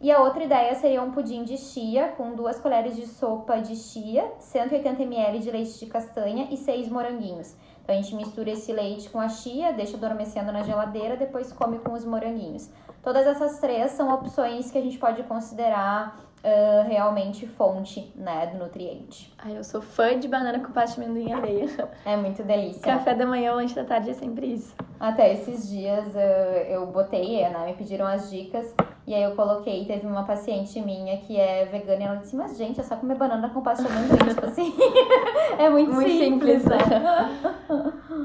E 0.02 0.10
a 0.10 0.18
outra 0.18 0.42
ideia 0.42 0.74
seria 0.74 1.00
um 1.00 1.12
pudim 1.12 1.44
de 1.44 1.56
chia 1.56 2.08
com 2.16 2.34
duas 2.34 2.58
colheres 2.58 2.96
de 2.96 3.06
sopa 3.06 3.60
de 3.60 3.76
chia, 3.76 4.32
180 4.40 5.00
ml 5.00 5.38
de 5.38 5.48
leite 5.48 5.78
de 5.78 5.86
castanha 5.86 6.48
e 6.50 6.56
seis 6.56 6.88
moranguinhos. 6.88 7.54
Então 7.84 7.94
a 7.94 8.02
gente 8.02 8.16
mistura 8.16 8.50
esse 8.50 8.72
leite 8.72 9.08
com 9.08 9.20
a 9.20 9.28
chia, 9.28 9.72
deixa 9.72 9.96
adormecendo 9.96 10.50
na 10.50 10.64
geladeira, 10.64 11.16
depois 11.16 11.52
come 11.52 11.78
com 11.78 11.92
os 11.92 12.04
moranguinhos. 12.04 12.68
Todas 13.00 13.24
essas 13.28 13.60
três 13.60 13.92
são 13.92 14.12
opções 14.12 14.72
que 14.72 14.78
a 14.78 14.82
gente 14.82 14.98
pode 14.98 15.22
considerar 15.22 16.18
ah, 16.44 16.84
realmente 16.88 17.46
fonte 17.46 18.12
né, 18.16 18.48
do 18.48 18.58
nutriente. 18.58 19.32
Ai, 19.38 19.56
eu 19.56 19.62
sou 19.62 19.80
fã 19.80 20.18
de 20.18 20.26
banana 20.26 20.58
com 20.58 20.72
pasta 20.72 21.00
de 21.00 21.06
amendoim 21.06 21.28
e 21.28 21.32
aveia. 21.32 21.88
É 22.04 22.16
muito 22.16 22.42
delícia. 22.42 22.82
Café 22.82 23.14
da 23.14 23.24
manhã 23.24 23.52
ou 23.52 23.58
lanche 23.58 23.76
da 23.76 23.84
tarde 23.84 24.10
é 24.10 24.14
sempre 24.14 24.46
isso. 24.46 24.74
Até 24.98 25.32
esses 25.32 25.68
dias 25.68 26.14
eh, 26.16 26.66
eu 26.70 26.86
botei, 26.86 27.48
né? 27.48 27.66
Me 27.66 27.74
pediram 27.74 28.06
as 28.06 28.28
dicas 28.28 28.74
e 29.06 29.14
aí 29.14 29.22
eu 29.22 29.34
coloquei. 29.34 29.84
Teve 29.84 30.06
uma 30.06 30.24
paciente 30.24 30.80
minha 30.80 31.16
que 31.18 31.38
é 31.38 31.64
vegana 31.64 32.00
e 32.00 32.04
ela 32.04 32.16
disse: 32.16 32.36
Mas, 32.36 32.56
gente, 32.56 32.80
é 32.80 32.82
só 32.82 32.96
comer 32.96 33.16
banana 33.16 33.48
com 33.50 33.60
pasta 33.60 33.84
de 33.84 33.90
amendoim. 33.90 34.28
tipo 34.28 34.46
assim. 34.46 34.74
é 35.58 35.68
muito, 35.68 35.92
Muito 35.92 36.10
simples, 36.10 36.62
simples, 36.62 36.64
né? 36.64 37.40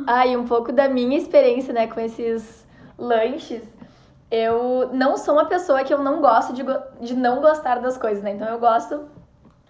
Ah, 0.05 0.25
e 0.27 0.37
um 0.37 0.45
pouco 0.45 0.71
da 0.71 0.87
minha 0.87 1.17
experiência, 1.17 1.73
né, 1.73 1.87
com 1.87 1.99
esses 1.99 2.65
lanches. 2.97 3.63
Eu 4.29 4.89
não 4.93 5.17
sou 5.17 5.33
uma 5.33 5.45
pessoa 5.45 5.83
que 5.83 5.93
eu 5.93 6.03
não 6.03 6.21
gosto 6.21 6.53
de, 6.53 6.63
de 6.99 7.15
não 7.15 7.41
gostar 7.41 7.79
das 7.79 7.97
coisas, 7.97 8.23
né? 8.23 8.31
Então 8.31 8.47
eu 8.47 8.59
gosto 8.59 9.05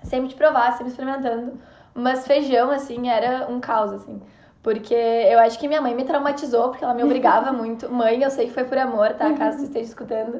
sempre 0.03 0.27
de 0.27 0.35
provar, 0.35 0.73
sempre 0.73 0.89
experimentando. 0.91 1.59
Mas 1.93 2.27
feijão, 2.27 2.69
assim, 2.69 3.07
era 3.07 3.47
um 3.49 3.59
caos, 3.59 3.91
assim. 3.93 4.21
Porque 4.61 4.93
eu 4.93 5.39
acho 5.39 5.57
que 5.59 5.67
minha 5.67 5.81
mãe 5.81 5.95
me 5.95 6.03
traumatizou, 6.03 6.69
porque 6.69 6.83
ela 6.83 6.93
me 6.93 7.03
obrigava 7.03 7.51
muito. 7.53 7.91
Mãe, 7.91 8.21
eu 8.21 8.29
sei 8.29 8.47
que 8.47 8.53
foi 8.53 8.63
por 8.65 8.77
amor, 8.77 9.13
tá? 9.13 9.33
Caso 9.33 9.59
tu 9.59 9.63
esteja 9.63 9.85
escutando. 9.85 10.39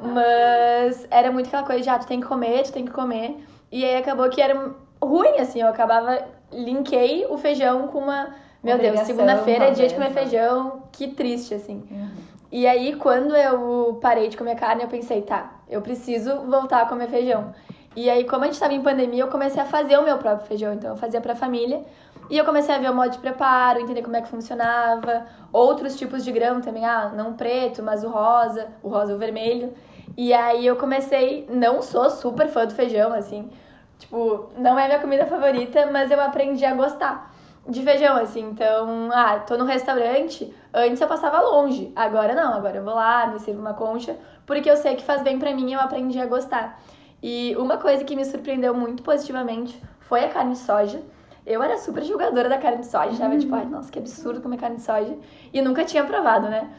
Mas 0.00 1.06
era 1.10 1.30
muito 1.30 1.48
aquela 1.48 1.62
coisa 1.62 1.82
de, 1.82 1.90
ah, 1.90 1.98
tu 1.98 2.06
tem 2.06 2.20
que 2.20 2.26
comer, 2.26 2.62
tu 2.62 2.72
tem 2.72 2.84
que 2.84 2.92
comer. 2.92 3.44
E 3.70 3.84
aí 3.84 3.96
acabou 3.96 4.28
que 4.28 4.40
era 4.40 4.72
ruim, 5.02 5.38
assim. 5.38 5.60
Eu 5.60 5.68
acabava, 5.68 6.22
linkei 6.52 7.26
o 7.28 7.36
feijão 7.36 7.88
com 7.88 7.98
uma... 7.98 8.34
Meu 8.62 8.78
Deus, 8.78 8.90
Obrigação, 8.90 9.16
segunda-feira 9.16 9.64
é 9.66 9.70
dia 9.72 9.88
de 9.88 9.94
comer 9.94 10.10
né? 10.10 10.14
feijão. 10.14 10.82
Que 10.92 11.08
triste, 11.08 11.52
assim. 11.52 11.82
Uhum. 11.90 12.10
E 12.52 12.66
aí, 12.66 12.94
quando 12.96 13.34
eu 13.34 13.98
parei 14.00 14.28
de 14.28 14.36
comer 14.36 14.54
carne, 14.54 14.82
eu 14.82 14.88
pensei, 14.88 15.22
tá, 15.22 15.52
eu 15.68 15.80
preciso 15.80 16.42
voltar 16.42 16.82
a 16.82 16.86
comer 16.86 17.08
feijão. 17.08 17.52
E 17.96 18.08
aí, 18.08 18.24
como 18.24 18.44
a 18.44 18.46
gente 18.46 18.60
tava 18.60 18.72
em 18.72 18.82
pandemia, 18.82 19.22
eu 19.22 19.28
comecei 19.28 19.60
a 19.60 19.64
fazer 19.64 19.98
o 19.98 20.04
meu 20.04 20.18
próprio 20.18 20.46
feijão. 20.46 20.72
Então, 20.74 20.90
eu 20.90 20.96
fazia 20.96 21.20
pra 21.20 21.34
família. 21.34 21.82
E 22.30 22.38
eu 22.38 22.44
comecei 22.44 22.74
a 22.74 22.78
ver 22.78 22.90
o 22.90 22.94
modo 22.94 23.10
de 23.10 23.18
preparo, 23.18 23.80
entender 23.80 24.02
como 24.02 24.16
é 24.16 24.22
que 24.22 24.28
funcionava. 24.28 25.26
Outros 25.52 25.96
tipos 25.96 26.24
de 26.24 26.32
grão 26.32 26.60
também. 26.60 26.84
Ah, 26.84 27.10
não 27.14 27.30
o 27.30 27.34
preto, 27.34 27.82
mas 27.82 28.04
o 28.04 28.08
rosa. 28.08 28.68
O 28.82 28.88
rosa 28.88 29.14
o 29.14 29.18
vermelho. 29.18 29.72
E 30.16 30.32
aí, 30.32 30.66
eu 30.66 30.76
comecei... 30.76 31.46
Não 31.50 31.82
sou 31.82 32.08
super 32.10 32.48
fã 32.48 32.66
do 32.66 32.74
feijão, 32.74 33.12
assim. 33.12 33.50
Tipo, 33.98 34.50
não 34.56 34.78
é 34.78 34.86
minha 34.86 34.98
comida 34.98 35.26
favorita, 35.26 35.86
mas 35.86 36.10
eu 36.10 36.20
aprendi 36.20 36.64
a 36.64 36.74
gostar 36.74 37.32
de 37.68 37.82
feijão, 37.82 38.16
assim. 38.16 38.40
Então, 38.50 39.10
ah, 39.12 39.38
tô 39.40 39.56
no 39.56 39.64
restaurante, 39.64 40.52
antes 40.74 41.00
eu 41.00 41.08
passava 41.08 41.40
longe. 41.40 41.92
Agora 41.94 42.34
não, 42.34 42.54
agora 42.54 42.78
eu 42.78 42.84
vou 42.84 42.94
lá, 42.94 43.26
me 43.28 43.38
sirvo 43.38 43.60
uma 43.60 43.74
concha, 43.74 44.16
porque 44.46 44.70
eu 44.70 44.76
sei 44.76 44.96
que 44.96 45.04
faz 45.04 45.22
bem 45.22 45.38
pra 45.38 45.54
mim 45.54 45.70
e 45.70 45.72
eu 45.72 45.80
aprendi 45.80 46.20
a 46.20 46.26
gostar. 46.26 46.80
E 47.22 47.54
uma 47.56 47.76
coisa 47.76 48.04
que 48.04 48.16
me 48.16 48.24
surpreendeu 48.24 48.74
muito 48.74 49.02
positivamente 49.02 49.80
foi 50.00 50.24
a 50.24 50.28
carne 50.28 50.52
de 50.52 50.58
soja. 50.58 51.00
Eu 51.44 51.62
era 51.62 51.76
super 51.76 52.02
julgadora 52.04 52.48
da 52.48 52.58
carne 52.58 52.78
de 52.78 52.86
soja, 52.86 53.10
achava 53.10 53.36
tipo, 53.36 53.54
ai, 53.54 53.64
nossa, 53.64 53.90
que 53.90 53.98
absurdo 53.98 54.40
comer 54.40 54.58
carne 54.58 54.76
de 54.76 54.82
soja. 54.82 55.16
E 55.52 55.60
nunca 55.60 55.84
tinha 55.84 56.04
provado, 56.04 56.48
né? 56.48 56.70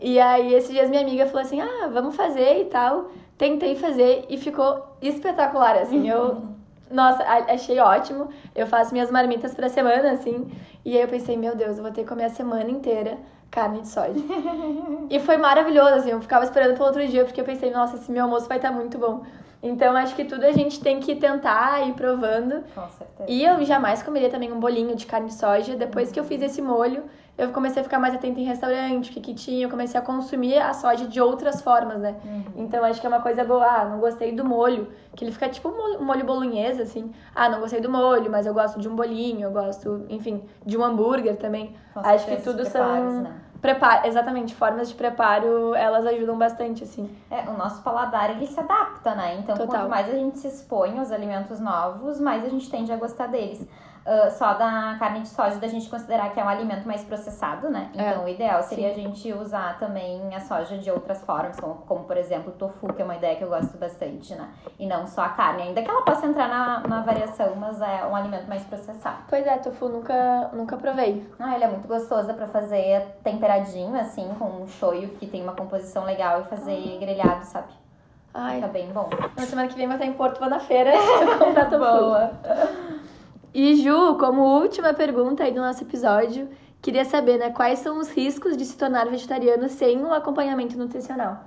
E 0.00 0.18
aí, 0.18 0.52
esses 0.54 0.70
dias 0.70 0.90
minha 0.90 1.02
amiga 1.02 1.26
falou 1.26 1.42
assim: 1.42 1.60
ah, 1.60 1.88
vamos 1.92 2.16
fazer 2.16 2.60
e 2.60 2.64
tal. 2.64 3.10
Tentei 3.38 3.76
fazer 3.76 4.26
e 4.28 4.36
ficou 4.36 4.84
espetacular, 5.00 5.76
assim. 5.76 6.08
Eu, 6.08 6.42
nossa, 6.90 7.22
achei 7.22 7.78
ótimo. 7.78 8.28
Eu 8.54 8.66
faço 8.66 8.92
minhas 8.92 9.10
marmitas 9.10 9.54
pra 9.54 9.68
semana, 9.68 10.12
assim. 10.12 10.50
E 10.84 10.96
aí 10.96 11.02
eu 11.02 11.08
pensei: 11.08 11.36
meu 11.36 11.54
Deus, 11.54 11.76
eu 11.76 11.84
vou 11.84 11.92
ter 11.92 12.02
que 12.02 12.08
comer 12.08 12.24
a 12.24 12.30
semana 12.30 12.68
inteira 12.68 13.18
carne 13.50 13.82
de 13.82 13.88
soja. 13.88 14.14
e 15.08 15.20
foi 15.20 15.36
maravilhoso, 15.36 15.94
assim. 15.94 16.10
Eu 16.10 16.20
ficava 16.20 16.44
esperando 16.44 16.74
pelo 16.74 16.86
outro 16.86 17.06
dia, 17.06 17.24
porque 17.24 17.40
eu 17.40 17.44
pensei: 17.44 17.70
nossa, 17.70 17.94
esse 17.94 18.10
meu 18.10 18.24
almoço 18.24 18.48
vai 18.48 18.58
estar 18.58 18.72
muito 18.72 18.98
bom. 18.98 19.22
Então, 19.62 19.96
acho 19.96 20.16
que 20.16 20.24
tudo 20.24 20.44
a 20.44 20.50
gente 20.52 20.80
tem 20.80 20.98
que 20.98 21.14
tentar 21.14 21.86
ir 21.86 21.92
provando. 21.94 22.64
Com 22.74 22.88
certeza. 22.90 23.30
E 23.30 23.44
eu 23.44 23.64
jamais 23.64 24.02
comeria 24.02 24.28
também 24.28 24.52
um 24.52 24.58
bolinho 24.58 24.96
de 24.96 25.06
carne 25.06 25.28
de 25.28 25.34
soja. 25.34 25.76
Depois 25.76 26.10
que 26.10 26.18
eu 26.18 26.24
fiz 26.24 26.42
esse 26.42 26.60
molho, 26.60 27.04
eu 27.38 27.50
comecei 27.50 27.80
a 27.80 27.84
ficar 27.84 28.00
mais 28.00 28.12
atenta 28.12 28.40
em 28.40 28.44
restaurante, 28.44 29.10
o 29.10 29.12
que, 29.12 29.20
que 29.20 29.34
tinha. 29.34 29.64
Eu 29.64 29.70
comecei 29.70 29.98
a 29.98 30.02
consumir 30.02 30.58
a 30.58 30.72
soja 30.74 31.06
de 31.06 31.20
outras 31.20 31.62
formas, 31.62 31.98
né? 31.98 32.16
Então 32.56 32.84
acho 32.84 33.00
que 33.00 33.06
é 33.06 33.08
uma 33.08 33.20
coisa 33.20 33.44
boa. 33.44 33.64
Ah, 33.64 33.84
não 33.84 34.00
gostei 34.00 34.32
do 34.32 34.44
molho. 34.44 34.88
Que 35.14 35.24
ele 35.24 35.30
fica 35.32 35.48
tipo 35.48 35.68
um 35.68 36.02
molho, 36.04 36.24
bolonhesa, 36.24 36.82
assim. 36.82 37.12
Ah, 37.32 37.48
não 37.48 37.60
gostei 37.60 37.80
do 37.80 37.88
molho, 37.88 38.28
mas 38.30 38.46
eu 38.46 38.52
gosto 38.52 38.80
de 38.80 38.88
um 38.88 38.96
bolinho, 38.96 39.42
eu 39.44 39.52
gosto, 39.52 40.04
enfim, 40.08 40.42
de 40.66 40.76
um 40.76 40.84
hambúrguer 40.84 41.36
também. 41.36 41.74
Com 41.94 42.00
acho 42.00 42.26
que 42.26 42.36
tudo 42.42 42.64
são. 42.66 43.20
né? 43.22 43.32
Preparo, 43.62 44.08
exatamente, 44.08 44.56
formas 44.56 44.88
de 44.88 44.94
preparo, 44.96 45.72
elas 45.76 46.04
ajudam 46.04 46.36
bastante, 46.36 46.82
assim. 46.82 47.08
É, 47.30 47.48
o 47.48 47.52
nosso 47.52 47.80
paladar 47.82 48.30
ele 48.30 48.44
se 48.44 48.58
adapta, 48.58 49.14
né? 49.14 49.36
Então, 49.36 49.56
Total. 49.56 49.68
quanto 49.68 49.88
mais 49.88 50.08
a 50.08 50.14
gente 50.14 50.36
se 50.40 50.48
expõe 50.48 50.98
aos 50.98 51.12
alimentos 51.12 51.60
novos, 51.60 52.20
mais 52.20 52.44
a 52.44 52.48
gente 52.48 52.68
tende 52.68 52.90
a 52.90 52.96
gostar 52.96 53.28
deles. 53.28 53.64
Ah, 54.04 54.30
só 54.30 54.54
da 54.54 54.96
carne 54.98 55.20
de 55.20 55.28
soja 55.28 55.56
da 55.56 55.68
gente 55.68 55.88
considerar 55.88 56.30
que 56.32 56.40
é 56.40 56.44
um 56.44 56.48
alimento 56.48 56.86
mais 56.86 57.02
processado, 57.04 57.70
né? 57.70 57.90
É, 57.96 58.10
Então, 58.10 58.24
o 58.24 58.28
ideal 58.28 58.62
seria 58.62 58.92
sim. 58.92 59.00
a 59.00 59.08
gente 59.08 59.32
usar 59.32 59.78
também 59.78 60.34
a 60.34 60.40
soja 60.40 60.76
de 60.76 60.90
outras 60.90 61.22
formas, 61.24 61.58
como, 61.60 61.74
como, 61.86 62.04
por 62.04 62.16
exemplo 62.16 62.52
o 62.52 62.56
tofu, 62.56 62.92
que 62.92 63.00
é 63.00 63.04
uma 63.04 63.14
ideia 63.16 63.36
que 63.36 63.44
eu 63.44 63.48
gosto 63.48 63.76
bastante, 63.78 64.34
né? 64.34 64.48
E 64.78 64.86
não 64.86 65.06
só 65.06 65.22
a 65.22 65.28
carne, 65.28 65.62
ainda 65.62 65.82
que 65.82 65.88
ela 65.88 66.02
possa 66.02 66.26
entrar 66.26 66.48
na, 66.48 66.80
na 66.80 67.00
variação, 67.02 67.54
mas 67.56 67.80
é 67.80 68.04
um 68.04 68.16
alimento 68.16 68.48
mais 68.48 68.62
processado. 68.64 69.18
Pois 69.28 69.46
é, 69.46 69.56
tofu 69.58 69.88
nunca, 69.88 70.50
nunca 70.52 70.76
provei. 70.76 71.24
Ah, 71.38 71.54
ele 71.54 71.64
é 71.64 71.68
muito 71.68 71.86
gostoso 71.86 72.32
pra 72.34 72.48
fazer 72.48 73.02
temperadinho, 73.22 73.98
assim, 73.98 74.28
com 74.38 74.46
um 74.62 74.66
shoyu 74.68 75.10
que 75.10 75.26
tem 75.26 75.42
uma 75.42 75.54
composição 75.54 76.04
legal 76.04 76.40
e 76.40 76.44
fazer 76.44 76.98
grelhado, 76.98 77.44
sabe? 77.44 77.72
Ai, 78.34 78.56
Fica 78.56 78.68
bem 78.68 78.90
bom. 78.92 79.10
na 79.36 79.42
semana 79.44 79.68
que 79.68 79.74
vem 79.76 79.86
vou 79.86 79.94
estar 79.94 80.06
em 80.06 80.14
Porto, 80.14 80.38
vou 80.40 80.48
na 80.48 80.58
feira 80.58 80.90
comprar 81.38 81.66
tofu. 81.70 81.78
Boa. 81.78 82.30
E 83.54 83.76
Ju, 83.76 84.16
como 84.16 84.40
última 84.42 84.94
pergunta 84.94 85.44
aí 85.44 85.52
do 85.52 85.60
nosso 85.60 85.84
episódio, 85.84 86.48
queria 86.80 87.04
saber, 87.04 87.36
né, 87.36 87.50
quais 87.50 87.80
são 87.80 87.98
os 87.98 88.08
riscos 88.08 88.56
de 88.56 88.64
se 88.64 88.78
tornar 88.78 89.06
vegetariano 89.10 89.68
sem 89.68 90.02
um 90.02 90.10
acompanhamento 90.10 90.78
nutricional? 90.78 91.42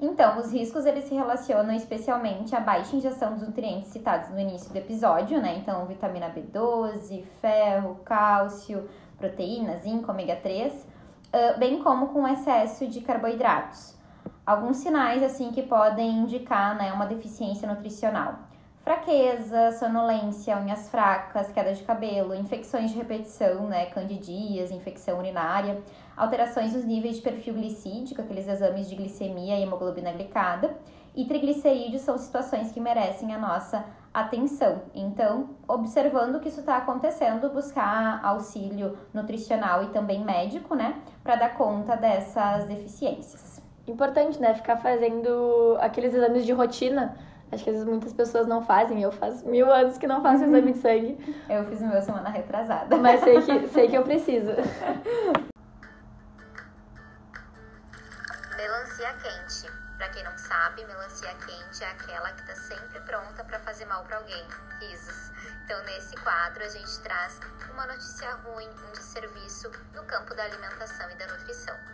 Então, 0.00 0.38
os 0.38 0.50
riscos 0.50 0.86
eles 0.86 1.04
se 1.04 1.14
relacionam 1.14 1.74
especialmente 1.74 2.56
à 2.56 2.60
baixa 2.60 2.96
ingestão 2.96 3.34
dos 3.34 3.46
nutrientes 3.46 3.90
citados 3.90 4.30
no 4.30 4.40
início 4.40 4.72
do 4.72 4.76
episódio, 4.78 5.42
né? 5.42 5.58
Então, 5.58 5.84
vitamina 5.84 6.30
B12, 6.30 7.22
ferro, 7.42 8.00
cálcio, 8.02 8.88
proteínas, 9.18 9.82
zinco, 9.82 10.10
ômega 10.10 10.36
3, 10.36 10.86
ah, 11.34 11.54
bem 11.58 11.82
como 11.82 12.08
com 12.08 12.26
excesso 12.26 12.86
de 12.86 13.02
carboidratos. 13.02 13.94
Alguns 14.44 14.78
sinais 14.78 15.22
assim 15.22 15.52
que 15.52 15.62
podem 15.62 16.20
indicar, 16.20 16.76
né, 16.76 16.92
uma 16.94 17.04
deficiência 17.04 17.68
nutricional. 17.68 18.38
Fraqueza, 18.82 19.70
sonolência, 19.78 20.56
unhas 20.56 20.90
fracas, 20.90 21.52
queda 21.52 21.72
de 21.72 21.84
cabelo, 21.84 22.34
infecções 22.34 22.90
de 22.90 22.96
repetição, 22.96 23.68
né, 23.68 23.86
candidias, 23.86 24.72
infecção 24.72 25.20
urinária, 25.20 25.80
alterações 26.16 26.74
nos 26.74 26.84
níveis 26.84 27.16
de 27.16 27.22
perfil 27.22 27.54
glicídico, 27.54 28.20
aqueles 28.20 28.48
exames 28.48 28.88
de 28.88 28.96
glicemia 28.96 29.56
e 29.56 29.62
hemoglobina 29.62 30.10
glicada, 30.10 30.76
e 31.14 31.24
triglicerídeos 31.24 32.02
são 32.02 32.18
situações 32.18 32.72
que 32.72 32.80
merecem 32.80 33.32
a 33.32 33.38
nossa 33.38 33.84
atenção. 34.12 34.82
Então, 34.92 35.50
observando 35.68 36.40
que 36.40 36.48
isso 36.48 36.58
está 36.58 36.78
acontecendo, 36.78 37.50
buscar 37.50 38.18
auxílio 38.24 38.98
nutricional 39.14 39.84
e 39.84 39.90
também 39.90 40.24
médico, 40.24 40.74
né, 40.74 41.00
para 41.22 41.36
dar 41.36 41.54
conta 41.54 41.94
dessas 41.94 42.64
deficiências. 42.64 43.62
Importante, 43.86 44.40
né, 44.40 44.54
ficar 44.54 44.76
fazendo 44.78 45.76
aqueles 45.80 46.12
exames 46.14 46.44
de 46.44 46.52
rotina, 46.52 47.16
Acho 47.52 47.64
que 47.64 47.70
às 47.70 47.76
vezes 47.76 47.84
muitas 47.84 48.14
pessoas 48.14 48.46
não 48.46 48.64
fazem, 48.64 49.02
eu 49.02 49.12
faço 49.12 49.46
mil 49.46 49.70
anos 49.70 49.98
que 49.98 50.06
não 50.06 50.22
faço 50.22 50.44
exame 50.44 50.72
de 50.72 50.78
sangue. 50.78 51.18
Eu 51.50 51.66
fiz 51.66 51.82
o 51.82 51.86
meu 51.86 52.00
semana 52.00 52.30
retrasada. 52.30 52.96
Mas 52.96 53.20
sei 53.20 53.42
que, 53.42 53.68
sei 53.68 53.88
que 53.88 53.94
eu 53.94 54.02
preciso. 54.02 54.52
Melancia 58.56 59.12
quente. 59.22 59.70
Pra 59.98 60.08
quem 60.08 60.24
não 60.24 60.36
sabe, 60.38 60.84
melancia 60.86 61.28
quente 61.34 61.84
é 61.84 61.90
aquela 61.90 62.32
que 62.32 62.46
tá 62.46 62.54
sempre 62.54 63.00
pronta 63.00 63.44
para 63.44 63.58
fazer 63.60 63.84
mal 63.84 64.02
para 64.04 64.16
alguém. 64.16 64.44
Risos. 64.80 65.30
Então, 65.64 65.80
nesse 65.84 66.16
quadro, 66.16 66.64
a 66.64 66.68
gente 66.68 67.00
traz 67.00 67.38
uma 67.70 67.86
notícia 67.86 68.32
ruim, 68.36 68.68
um 68.88 68.92
desserviço 68.92 69.70
no 69.94 70.02
campo 70.04 70.34
da 70.34 70.44
alimentação 70.44 71.10
e 71.10 71.14
da 71.16 71.26
nutrição. 71.26 71.91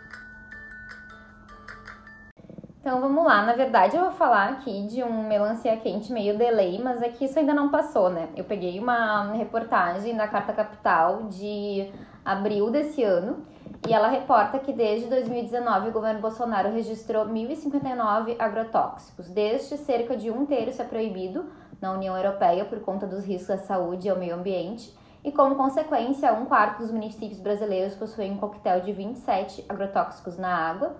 Então 2.89 3.01
vamos 3.01 3.23
lá, 3.23 3.43
na 3.43 3.53
verdade 3.53 3.95
eu 3.95 4.01
vou 4.01 4.11
falar 4.13 4.49
aqui 4.49 4.87
de 4.87 5.03
um 5.03 5.27
melancia 5.27 5.77
quente 5.77 6.11
meio 6.11 6.35
delay, 6.35 6.81
mas 6.81 7.03
é 7.03 7.09
que 7.09 7.23
isso 7.23 7.37
ainda 7.37 7.53
não 7.53 7.69
passou, 7.69 8.09
né? 8.09 8.29
Eu 8.35 8.43
peguei 8.43 8.79
uma 8.79 9.31
reportagem 9.33 10.17
da 10.17 10.27
Carta 10.27 10.51
Capital 10.53 11.27
de 11.27 11.87
abril 12.25 12.71
desse 12.71 13.03
ano 13.03 13.45
e 13.87 13.93
ela 13.93 14.07
reporta 14.07 14.57
que 14.57 14.73
desde 14.73 15.07
2019 15.07 15.89
o 15.89 15.91
governo 15.91 16.19
Bolsonaro 16.19 16.73
registrou 16.73 17.27
1.059 17.27 18.35
agrotóxicos. 18.39 19.29
Destes, 19.29 19.81
cerca 19.81 20.17
de 20.17 20.31
um 20.31 20.47
terço 20.47 20.81
é 20.81 20.85
proibido 20.85 21.45
na 21.79 21.91
União 21.91 22.17
Europeia 22.17 22.65
por 22.65 22.79
conta 22.79 23.05
dos 23.05 23.23
riscos 23.23 23.51
à 23.51 23.57
saúde 23.59 24.07
e 24.07 24.09
ao 24.09 24.17
meio 24.17 24.33
ambiente. 24.33 24.97
E 25.23 25.31
como 25.31 25.53
consequência, 25.53 26.33
um 26.33 26.45
quarto 26.45 26.79
dos 26.79 26.91
municípios 26.91 27.39
brasileiros 27.39 27.93
possuem 27.93 28.31
um 28.31 28.37
coquetel 28.37 28.81
de 28.81 28.91
27 28.91 29.63
agrotóxicos 29.69 30.39
na 30.39 30.55
água. 30.55 30.95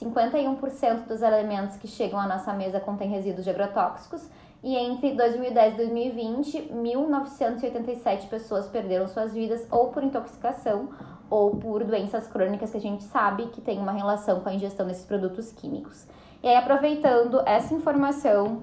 51% 0.00 1.06
dos 1.06 1.22
alimentos 1.22 1.76
que 1.76 1.86
chegam 1.86 2.18
à 2.18 2.26
nossa 2.26 2.52
mesa 2.52 2.80
contêm 2.80 3.08
resíduos 3.08 3.44
de 3.44 3.50
agrotóxicos. 3.50 4.28
E 4.62 4.76
entre 4.76 5.14
2010 5.14 5.74
e 5.74 5.76
2020, 5.76 6.72
1.987 6.72 8.28
pessoas 8.28 8.66
perderam 8.66 9.06
suas 9.06 9.32
vidas 9.34 9.66
ou 9.70 9.88
por 9.88 10.02
intoxicação 10.02 10.88
ou 11.28 11.56
por 11.56 11.84
doenças 11.84 12.26
crônicas 12.26 12.70
que 12.70 12.76
a 12.76 12.80
gente 12.80 13.04
sabe 13.04 13.46
que 13.46 13.60
tem 13.60 13.78
uma 13.78 13.92
relação 13.92 14.40
com 14.40 14.48
a 14.48 14.54
ingestão 14.54 14.86
desses 14.86 15.04
produtos 15.04 15.52
químicos. 15.52 16.06
E 16.42 16.48
aí, 16.48 16.56
aproveitando 16.56 17.42
essa 17.46 17.74
informação 17.74 18.62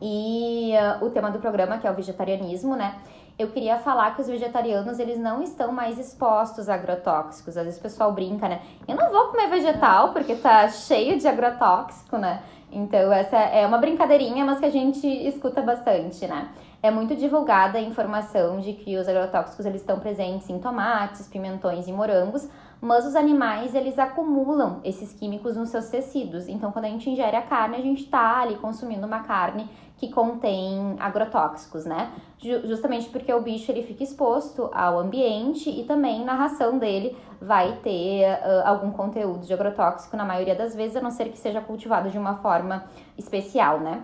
e 0.00 0.72
uh, 0.72 1.04
o 1.04 1.10
tema 1.10 1.30
do 1.30 1.38
programa, 1.38 1.78
que 1.78 1.86
é 1.86 1.90
o 1.90 1.94
vegetarianismo, 1.94 2.74
né? 2.74 3.00
Eu 3.42 3.48
queria 3.48 3.76
falar 3.76 4.14
que 4.14 4.20
os 4.20 4.28
vegetarianos, 4.28 5.00
eles 5.00 5.18
não 5.18 5.42
estão 5.42 5.72
mais 5.72 5.98
expostos 5.98 6.68
a 6.68 6.74
agrotóxicos. 6.74 7.56
Às 7.56 7.64
vezes 7.64 7.80
o 7.80 7.82
pessoal 7.82 8.12
brinca, 8.12 8.48
né? 8.48 8.62
Eu 8.86 8.94
não 8.94 9.10
vou 9.10 9.30
comer 9.32 9.48
vegetal 9.48 10.12
porque 10.12 10.36
tá 10.36 10.68
cheio 10.68 11.18
de 11.18 11.26
agrotóxico, 11.26 12.16
né? 12.16 12.40
Então, 12.70 13.12
essa 13.12 13.36
é 13.36 13.66
uma 13.66 13.78
brincadeirinha, 13.78 14.44
mas 14.44 14.60
que 14.60 14.64
a 14.64 14.70
gente 14.70 15.06
escuta 15.26 15.60
bastante, 15.60 16.24
né? 16.24 16.50
É 16.80 16.88
muito 16.88 17.16
divulgada 17.16 17.78
a 17.78 17.80
informação 17.80 18.60
de 18.60 18.74
que 18.74 18.96
os 18.96 19.08
agrotóxicos 19.08 19.66
eles 19.66 19.80
estão 19.80 19.98
presentes 19.98 20.48
em 20.48 20.60
tomates, 20.60 21.26
pimentões 21.26 21.88
e 21.88 21.92
morangos, 21.92 22.48
mas 22.82 23.06
os 23.06 23.14
animais 23.14 23.76
eles 23.76 23.96
acumulam 23.96 24.80
esses 24.82 25.12
químicos 25.12 25.56
nos 25.56 25.68
seus 25.68 25.88
tecidos. 25.88 26.48
Então, 26.48 26.72
quando 26.72 26.86
a 26.86 26.88
gente 26.88 27.08
ingere 27.08 27.36
a 27.36 27.42
carne, 27.42 27.76
a 27.76 27.80
gente 27.80 28.02
está 28.02 28.40
ali 28.40 28.56
consumindo 28.56 29.06
uma 29.06 29.20
carne 29.20 29.70
que 29.96 30.08
contém 30.08 30.96
agrotóxicos, 30.98 31.84
né? 31.84 32.10
Justamente 32.40 33.08
porque 33.08 33.32
o 33.32 33.40
bicho 33.40 33.70
ele 33.70 33.84
fica 33.84 34.02
exposto 34.02 34.68
ao 34.74 34.98
ambiente 34.98 35.70
e 35.70 35.84
também 35.84 36.24
na 36.24 36.34
ração 36.34 36.76
dele 36.76 37.16
vai 37.40 37.76
ter 37.84 38.24
uh, 38.24 38.66
algum 38.66 38.90
conteúdo 38.90 39.46
de 39.46 39.54
agrotóxico 39.54 40.16
na 40.16 40.24
maioria 40.24 40.56
das 40.56 40.74
vezes, 40.74 40.96
a 40.96 41.00
não 41.00 41.12
ser 41.12 41.28
que 41.28 41.38
seja 41.38 41.60
cultivado 41.60 42.10
de 42.10 42.18
uma 42.18 42.38
forma 42.38 42.84
especial, 43.16 43.78
né? 43.78 44.02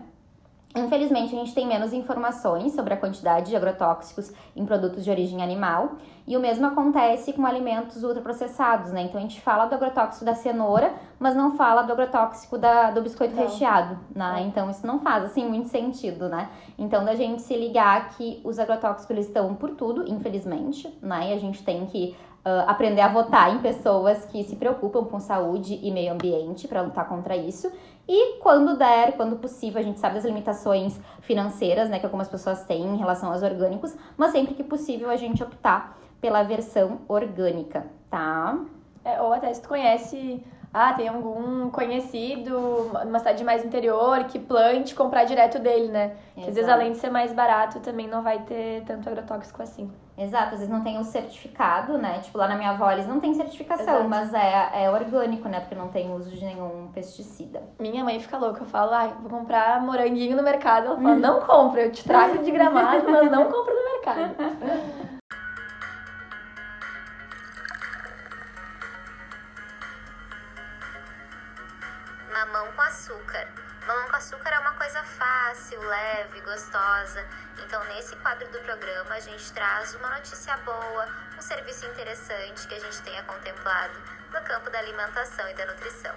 Infelizmente, 0.76 1.34
a 1.34 1.38
gente 1.38 1.54
tem 1.54 1.66
menos 1.66 1.92
informações 1.92 2.72
sobre 2.72 2.92
a 2.92 2.96
quantidade 2.96 3.50
de 3.50 3.56
agrotóxicos 3.56 4.32
em 4.54 4.66
produtos 4.66 5.02
de 5.02 5.10
origem 5.10 5.42
animal, 5.42 5.92
e 6.26 6.36
o 6.36 6.40
mesmo 6.40 6.66
acontece 6.66 7.32
com 7.32 7.46
alimentos 7.46 8.04
ultraprocessados, 8.04 8.92
né? 8.92 9.02
Então, 9.02 9.18
a 9.18 9.22
gente 9.22 9.40
fala 9.40 9.64
do 9.64 9.74
agrotóxico 9.74 10.26
da 10.26 10.34
cenoura, 10.34 10.92
mas 11.18 11.34
não 11.34 11.56
fala 11.56 11.80
do 11.82 11.92
agrotóxico 11.92 12.58
da, 12.58 12.90
do 12.90 13.00
biscoito 13.00 13.34
não. 13.34 13.44
recheado, 13.44 13.98
né? 14.14 14.42
É. 14.42 14.42
Então, 14.42 14.68
isso 14.70 14.86
não 14.86 14.98
faz, 15.00 15.24
assim, 15.24 15.48
muito 15.48 15.68
sentido, 15.68 16.28
né? 16.28 16.50
Então, 16.78 17.02
da 17.02 17.14
gente 17.14 17.40
se 17.40 17.56
ligar 17.56 18.10
que 18.10 18.42
os 18.44 18.58
agrotóxicos, 18.58 19.08
eles 19.08 19.26
estão 19.26 19.54
por 19.54 19.70
tudo, 19.70 20.06
infelizmente, 20.06 20.86
né? 21.00 21.30
E 21.30 21.32
a 21.32 21.38
gente 21.38 21.64
tem 21.64 21.86
que 21.86 22.14
Uh, 22.48 22.64
aprender 22.66 23.02
a 23.02 23.08
votar 23.08 23.54
em 23.54 23.58
pessoas 23.58 24.24
que 24.24 24.42
se 24.44 24.56
preocupam 24.56 25.04
com 25.04 25.20
saúde 25.20 25.78
e 25.82 25.90
meio 25.90 26.14
ambiente 26.14 26.66
para 26.66 26.80
lutar 26.80 27.06
contra 27.06 27.36
isso. 27.36 27.70
E 28.08 28.38
quando 28.38 28.78
der, 28.78 29.16
quando 29.16 29.36
possível, 29.36 29.78
a 29.78 29.82
gente 29.82 30.00
sabe 30.00 30.14
das 30.14 30.24
limitações 30.24 30.98
financeiras, 31.20 31.90
né, 31.90 31.98
que 31.98 32.06
algumas 32.06 32.28
pessoas 32.28 32.64
têm 32.64 32.82
em 32.82 32.96
relação 32.96 33.30
aos 33.30 33.42
orgânicos, 33.42 33.94
mas 34.16 34.32
sempre 34.32 34.54
que 34.54 34.64
possível 34.64 35.10
a 35.10 35.16
gente 35.16 35.42
optar 35.42 35.98
pela 36.20 36.42
versão 36.42 37.00
orgânica, 37.06 37.86
tá? 38.08 38.58
É, 39.04 39.20
ou 39.20 39.32
até 39.32 39.52
se 39.52 39.60
tu 39.60 39.68
conhece 39.68 40.42
ah, 40.72 40.92
tem 40.92 41.08
algum 41.08 41.70
conhecido, 41.70 42.90
uma 43.04 43.18
cidade 43.18 43.42
mais 43.42 43.64
interior, 43.64 44.24
que 44.24 44.38
plante 44.38 44.94
comprar 44.94 45.24
direto 45.24 45.58
dele, 45.58 45.88
né? 45.88 46.12
Que 46.34 46.48
às 46.48 46.54
vezes, 46.54 46.68
além 46.68 46.92
de 46.92 46.98
ser 46.98 47.10
mais 47.10 47.32
barato, 47.32 47.80
também 47.80 48.06
não 48.06 48.22
vai 48.22 48.40
ter 48.40 48.82
tanto 48.84 49.08
agrotóxico 49.08 49.62
assim. 49.62 49.90
Exato, 50.16 50.54
às 50.54 50.60
vezes 50.60 50.68
não 50.68 50.82
tem 50.82 50.98
o 50.98 51.04
certificado, 51.04 51.96
né? 51.96 52.18
Tipo, 52.18 52.38
lá 52.38 52.48
na 52.48 52.56
minha 52.56 52.70
avó 52.70 52.90
eles 52.90 53.06
não 53.06 53.20
tem 53.20 53.32
certificação, 53.34 53.94
Exato. 53.94 54.08
mas 54.08 54.34
é, 54.34 54.84
é 54.84 54.90
orgânico, 54.90 55.48
né? 55.48 55.60
Porque 55.60 55.74
não 55.74 55.88
tem 55.88 56.12
uso 56.12 56.30
de 56.30 56.44
nenhum 56.44 56.88
pesticida. 56.92 57.62
Minha 57.78 58.04
mãe 58.04 58.18
fica 58.18 58.36
louca, 58.36 58.62
eu 58.62 58.66
falo, 58.66 58.92
ah, 58.92 59.06
vou 59.20 59.30
comprar 59.30 59.80
moranguinho 59.80 60.36
no 60.36 60.42
mercado. 60.42 60.86
Ela 60.86 60.96
fala, 60.96 61.14
não 61.14 61.40
compra, 61.40 61.82
eu 61.82 61.92
te 61.92 62.04
trago 62.04 62.42
de 62.42 62.50
gramado, 62.50 63.08
mas 63.08 63.30
não 63.30 63.44
compra 63.44 63.74
no 63.74 63.84
mercado. 63.84 64.34
mamão 72.48 72.72
com 72.74 72.82
açúcar. 72.82 73.46
Mamão 73.86 74.08
com 74.08 74.16
açúcar 74.16 74.50
é 74.50 74.58
uma 74.58 74.72
coisa 74.72 75.02
fácil, 75.02 75.80
leve, 75.80 76.40
gostosa. 76.40 77.24
Então, 77.64 77.82
nesse 77.84 78.16
quadro 78.16 78.50
do 78.50 78.58
programa, 78.60 79.14
a 79.14 79.20
gente 79.20 79.52
traz 79.52 79.94
uma 79.94 80.08
notícia 80.10 80.56
boa, 80.58 81.06
um 81.36 81.42
serviço 81.42 81.86
interessante 81.86 82.66
que 82.66 82.74
a 82.74 82.80
gente 82.80 83.02
tenha 83.02 83.22
contemplado 83.24 83.94
no 84.32 84.40
campo 84.42 84.70
da 84.70 84.78
alimentação 84.78 85.48
e 85.48 85.54
da 85.54 85.66
nutrição. 85.66 86.14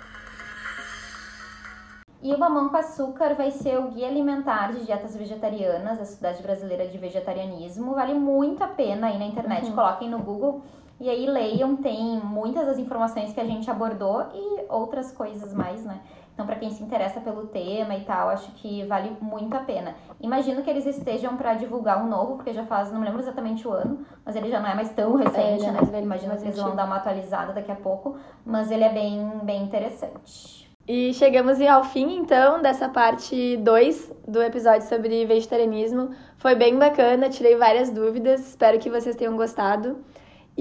E 2.21 2.33
o 2.33 2.37
Mamão 2.37 2.69
com 2.69 2.77
Açúcar 2.77 3.33
vai 3.33 3.51
ser 3.51 3.77
o 3.79 3.89
guia 3.89 4.07
alimentar 4.07 4.71
de 4.71 4.85
dietas 4.85 5.15
vegetarianas 5.15 5.97
da 5.97 6.05
Sociedade 6.05 6.43
Brasileira 6.43 6.87
de 6.87 6.97
Vegetarianismo. 6.97 7.95
Vale 7.95 8.13
muito 8.13 8.63
a 8.63 8.67
pena 8.67 9.07
aí 9.07 9.17
na 9.17 9.25
internet, 9.25 9.65
uhum. 9.65 9.75
coloquem 9.75 10.09
no 10.09 10.19
Google 10.19 10.63
e 11.01 11.09
aí 11.09 11.25
leiam, 11.25 11.75
tem 11.75 12.19
muitas 12.19 12.67
das 12.67 12.77
informações 12.77 13.33
que 13.33 13.39
a 13.39 13.43
gente 13.43 13.69
abordou 13.71 14.23
e 14.35 14.65
outras 14.69 15.11
coisas 15.11 15.51
mais, 15.51 15.83
né? 15.83 15.99
Então, 16.31 16.45
para 16.45 16.55
quem 16.55 16.69
se 16.69 16.83
interessa 16.83 17.19
pelo 17.19 17.47
tema 17.47 17.95
e 17.95 18.01
tal, 18.01 18.29
acho 18.29 18.51
que 18.51 18.85
vale 18.85 19.17
muito 19.19 19.55
a 19.57 19.61
pena. 19.61 19.95
Imagino 20.19 20.61
que 20.61 20.69
eles 20.69 20.85
estejam 20.85 21.35
para 21.35 21.55
divulgar 21.55 22.03
um 22.03 22.07
novo, 22.07 22.35
porque 22.35 22.53
já 22.53 22.65
faz, 22.65 22.91
não 22.91 22.99
me 22.99 23.05
lembro 23.05 23.19
exatamente 23.19 23.67
o 23.67 23.71
ano, 23.71 24.05
mas 24.23 24.35
ele 24.35 24.49
já 24.51 24.59
não 24.59 24.69
é 24.69 24.75
mais 24.75 24.91
tão 24.91 25.15
recente, 25.15 25.65
é, 25.65 25.71
né? 25.71 25.79
É 25.91 26.01
Imagino 26.01 26.37
que 26.37 26.43
eles 26.43 26.55
vão 26.55 26.75
dar 26.75 26.85
uma 26.85 26.97
atualizada 26.97 27.51
daqui 27.51 27.71
a 27.71 27.75
pouco, 27.75 28.15
mas 28.45 28.69
ele 28.69 28.83
é 28.83 28.89
bem, 28.89 29.39
bem 29.43 29.63
interessante. 29.63 30.69
E 30.87 31.13
chegamos 31.15 31.59
ao 31.61 31.83
fim, 31.83 32.15
então, 32.17 32.61
dessa 32.61 32.89
parte 32.89 33.57
2 33.57 34.13
do 34.27 34.41
episódio 34.41 34.87
sobre 34.87 35.25
vegetarianismo. 35.25 36.11
Foi 36.37 36.53
bem 36.53 36.77
bacana, 36.77 37.27
tirei 37.27 37.55
várias 37.55 37.89
dúvidas, 37.89 38.41
espero 38.49 38.77
que 38.77 38.89
vocês 38.89 39.15
tenham 39.15 39.35
gostado. 39.35 39.97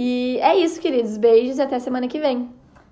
E 0.03 0.39
é 0.41 0.57
isso, 0.57 0.81
queridos. 0.81 1.19
Beijos 1.19 1.59
e 1.59 1.63
até 1.63 1.79
semana 1.79 2.09
que 2.09 2.19
vem. 2.19 2.49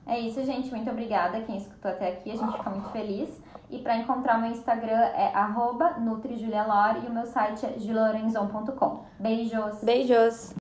É 0.07 0.21
isso, 0.21 0.45
gente. 0.45 0.71
Muito 0.71 0.91
obrigada 0.91 1.41
quem 1.41 1.57
escutou 1.57 1.91
até 1.91 2.09
aqui. 2.09 2.31
A 2.31 2.37
gente 2.37 2.53
fica 2.53 2.69
muito 2.69 2.91
feliz. 2.91 3.41
E 3.71 3.79
para 3.79 3.97
encontrar 3.97 4.39
meu 4.39 4.51
Instagram 4.51 5.01
é 5.17 5.33
arroba 5.35 5.99
NutriJuliaLore 5.99 7.07
e 7.07 7.09
o 7.09 7.11
meu 7.11 7.25
site 7.25 7.65
é 7.65 7.79
julorenzon.com. 7.79 9.05
Beijos! 9.19 9.83
Beijos! 9.83 10.55